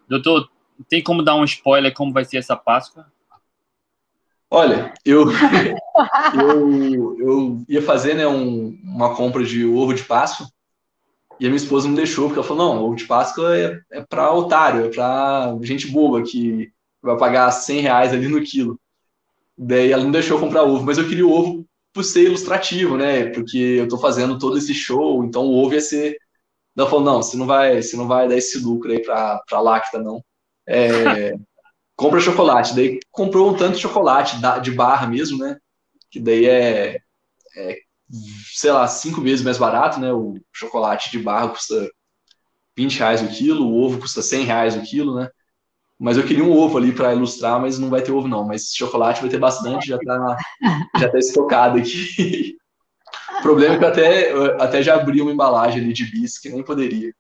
[0.09, 0.51] Doutor,
[0.89, 3.07] tem como dar um spoiler como vai ser essa Páscoa?
[4.51, 5.27] Olha, eu,
[6.35, 10.47] eu, eu ia fazer né, um, uma compra de ovo de Páscoa
[11.41, 14.01] e a minha esposa não deixou, porque ela falou, não, ovo de Páscoa é, é
[14.03, 16.71] para otário, é para gente boba que
[17.03, 18.81] vai pagar 100 reais ali no quilo.
[19.59, 23.27] Daí ela não deixou comprar ovo, mas eu queria o ovo por ser ilustrativo, né?
[23.27, 26.17] Porque eu tô fazendo todo esse show, então o ovo ia ser
[26.77, 29.61] ela falou, não, você não vai, você não vai dar esse lucro aí para a
[29.61, 30.25] Lacta, não.
[30.67, 31.35] É,
[31.97, 32.75] compra chocolate.
[32.75, 35.59] Daí comprou um tanto de chocolate de barra mesmo, né?
[36.11, 36.99] Que daí é,
[37.57, 37.79] é
[38.55, 40.13] sei lá, cinco vezes mais barato, né?
[40.13, 41.91] O chocolate de barra custa
[42.77, 45.29] 20 reais o quilo, o ovo custa 100 reais o quilo, né?
[46.03, 48.45] Mas eu queria um ovo ali para ilustrar, mas não vai ter ovo não.
[48.45, 50.37] Mas chocolate vai ter bastante, já tá,
[50.99, 52.57] já tá estocado aqui.
[53.39, 56.41] o problema é que eu até, eu até já abri uma embalagem ali de bis
[56.41, 57.15] que nem poderia.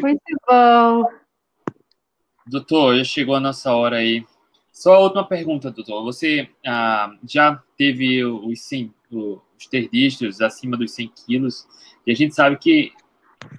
[0.00, 1.08] Muito bom.
[2.46, 4.24] Doutor, já chegou a nossa hora aí.
[4.72, 6.04] Só a última pergunta, doutor.
[6.04, 11.66] Você ah, já teve os, 100, os terdísteos acima dos 100 quilos,
[12.06, 12.92] e a gente sabe que,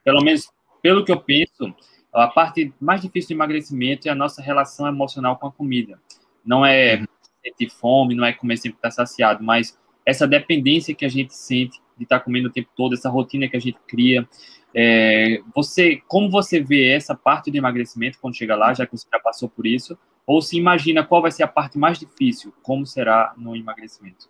[0.01, 0.49] pelo menos
[0.81, 1.75] pelo que eu penso,
[2.15, 5.99] a parte mais difícil do emagrecimento é a nossa relação emocional com a comida.
[6.45, 7.05] Não é uhum.
[7.43, 11.81] sentir fome, não é comer sempre estar saciado, mas essa dependência que a gente sente
[11.97, 14.27] de estar comendo o tempo todo, essa rotina que a gente cria.
[14.73, 19.07] É, você, como você vê essa parte do emagrecimento quando chega lá, já que você
[19.11, 19.97] já passou por isso?
[20.25, 22.53] Ou se imagina qual vai ser a parte mais difícil?
[22.61, 24.29] Como será no emagrecimento?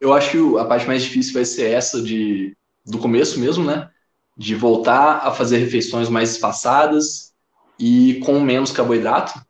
[0.00, 3.88] Eu acho que a parte mais difícil vai ser essa de do começo mesmo, né?
[4.36, 7.32] De voltar a fazer refeições mais espaçadas
[7.78, 9.40] e com menos carboidrato.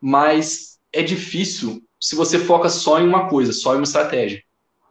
[0.00, 4.42] Mas é difícil se você foca só em uma coisa, só em uma estratégia.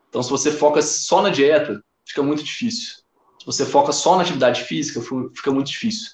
[0.09, 2.95] Então, se você foca só na dieta, fica muito difícil.
[3.39, 5.01] Se você foca só na atividade física,
[5.35, 6.11] fica muito difícil.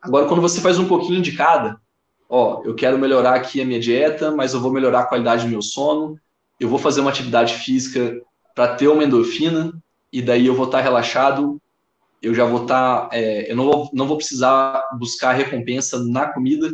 [0.00, 1.80] Agora, quando você faz um pouquinho de cada,
[2.28, 5.50] ó, eu quero melhorar aqui a minha dieta, mas eu vou melhorar a qualidade do
[5.50, 6.18] meu sono,
[6.58, 8.20] eu vou fazer uma atividade física
[8.54, 9.72] para ter uma endorfina,
[10.12, 11.60] e daí eu vou estar tá relaxado,
[12.22, 16.32] eu já vou estar, tá, é, eu não vou, não vou precisar buscar recompensa na
[16.32, 16.70] comida,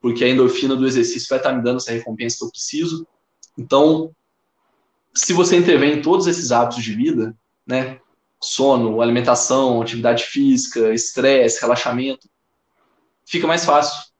[0.00, 3.06] porque a endorfina do exercício vai estar tá me dando essa recompensa que eu preciso.
[3.56, 4.10] Então,
[5.14, 8.00] se você intervém em todos esses hábitos de vida, né,
[8.42, 12.28] sono, alimentação, atividade física, estresse, relaxamento,
[13.24, 14.10] fica mais fácil.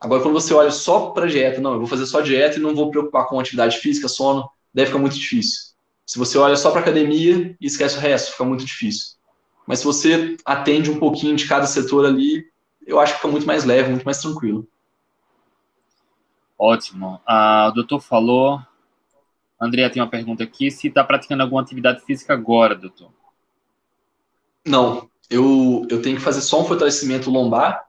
[0.00, 2.74] Agora, quando você olha só para dieta, não, eu vou fazer só dieta e não
[2.74, 5.72] vou preocupar com atividade física, sono, daí fica muito difícil.
[6.04, 9.14] Se você olha só para academia e esquece o resto, fica muito difícil.
[9.66, 12.44] Mas se você atende um pouquinho de cada setor ali,
[12.86, 14.66] eu acho que fica muito mais leve, muito mais tranquilo.
[16.58, 17.20] Ótimo.
[17.26, 18.60] Ah, o doutor falou.
[19.60, 23.10] Andrea tem uma pergunta aqui: se está praticando alguma atividade física agora, doutor?
[24.64, 25.08] Não.
[25.30, 27.86] Eu, eu tenho que fazer só um fortalecimento lombar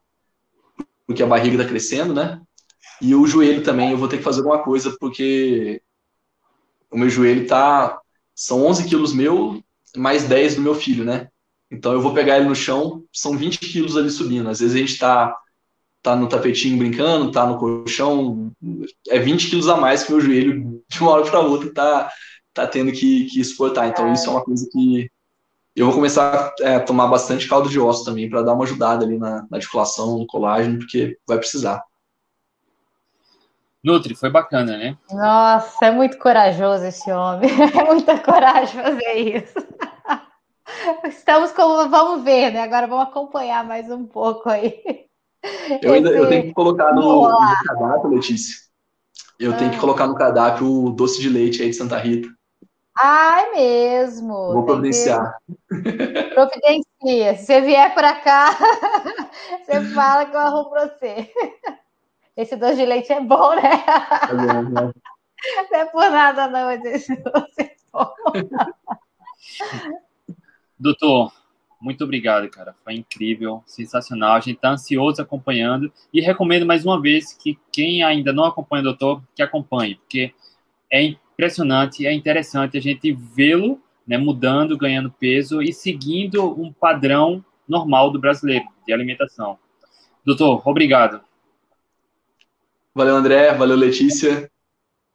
[1.06, 2.42] porque a barriga está crescendo, né?
[3.02, 5.82] E o joelho também, eu vou ter que fazer alguma coisa, porque
[6.90, 8.00] o meu joelho tá.
[8.34, 9.64] São 11 quilos meu,
[9.96, 11.30] mais 10 do meu filho, né?
[11.76, 14.50] Então eu vou pegar ele no chão, são 20 quilos ali subindo.
[14.50, 15.36] Às vezes a gente tá,
[16.02, 18.52] tá no tapetinho brincando, tá no colchão,
[19.08, 22.12] é 20 quilos a mais que o meu joelho, de uma hora para outra, tá,
[22.54, 23.88] tá tendo que, que exportar.
[23.88, 25.10] Então isso é uma coisa que
[25.76, 29.04] eu vou começar é, a tomar bastante caldo de osso também para dar uma ajudada
[29.04, 31.84] ali na, na articulação, no colágeno, porque vai precisar.
[33.84, 34.98] Nutri, foi bacana, né?
[35.12, 37.50] Nossa, é muito corajoso esse homem.
[37.78, 39.54] É muita coragem fazer isso.
[41.06, 41.90] Estamos como.
[41.90, 42.62] Vamos ver, né?
[42.62, 45.06] Agora vamos acompanhar mais um pouco aí.
[45.82, 47.38] Eu, ainda, eu tenho que colocar no, no
[47.68, 48.66] cardápio, Letícia.
[49.40, 49.58] Eu ah.
[49.58, 52.28] tenho que colocar no cardápio o doce de leite aí de Santa Rita.
[52.98, 54.54] Ai, mesmo.
[54.54, 55.38] Vou providenciar.
[55.70, 56.24] Que...
[56.34, 57.38] Providencia.
[57.38, 58.58] Se você vier para cá,
[59.64, 61.30] você fala que eu arrumo para você.
[62.36, 63.84] Esse doce de leite é bom, né?
[64.30, 64.92] É bom, né?
[65.72, 68.12] Não é por nada, não, esse doce é bom.
[70.78, 71.32] Doutor,
[71.80, 72.76] muito obrigado, cara.
[72.84, 74.34] Foi incrível, sensacional.
[74.36, 78.82] A gente está ansioso acompanhando e recomendo mais uma vez que quem ainda não acompanha
[78.82, 80.34] o doutor, que acompanhe, porque
[80.92, 87.44] é impressionante, é interessante a gente vê-lo né, mudando, ganhando peso e seguindo um padrão
[87.68, 89.58] normal do brasileiro de alimentação.
[90.24, 91.22] Doutor, obrigado.
[92.94, 93.54] Valeu, André.
[93.54, 94.50] Valeu, Letícia.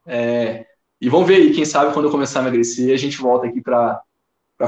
[0.06, 0.66] É,
[1.00, 3.60] e vamos ver aí, quem sabe quando eu começar a emagrecer, a gente volta aqui
[3.60, 4.02] para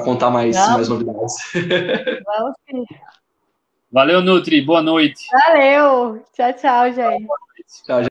[0.00, 1.34] contar mais, mais novidades.
[2.26, 2.84] Vamos sim.
[3.90, 4.62] Valeu, Nutri.
[4.62, 5.26] Boa noite.
[5.30, 6.24] Valeu.
[6.32, 7.26] Tchau, tchau, gente.
[7.84, 8.10] Tchau, gente.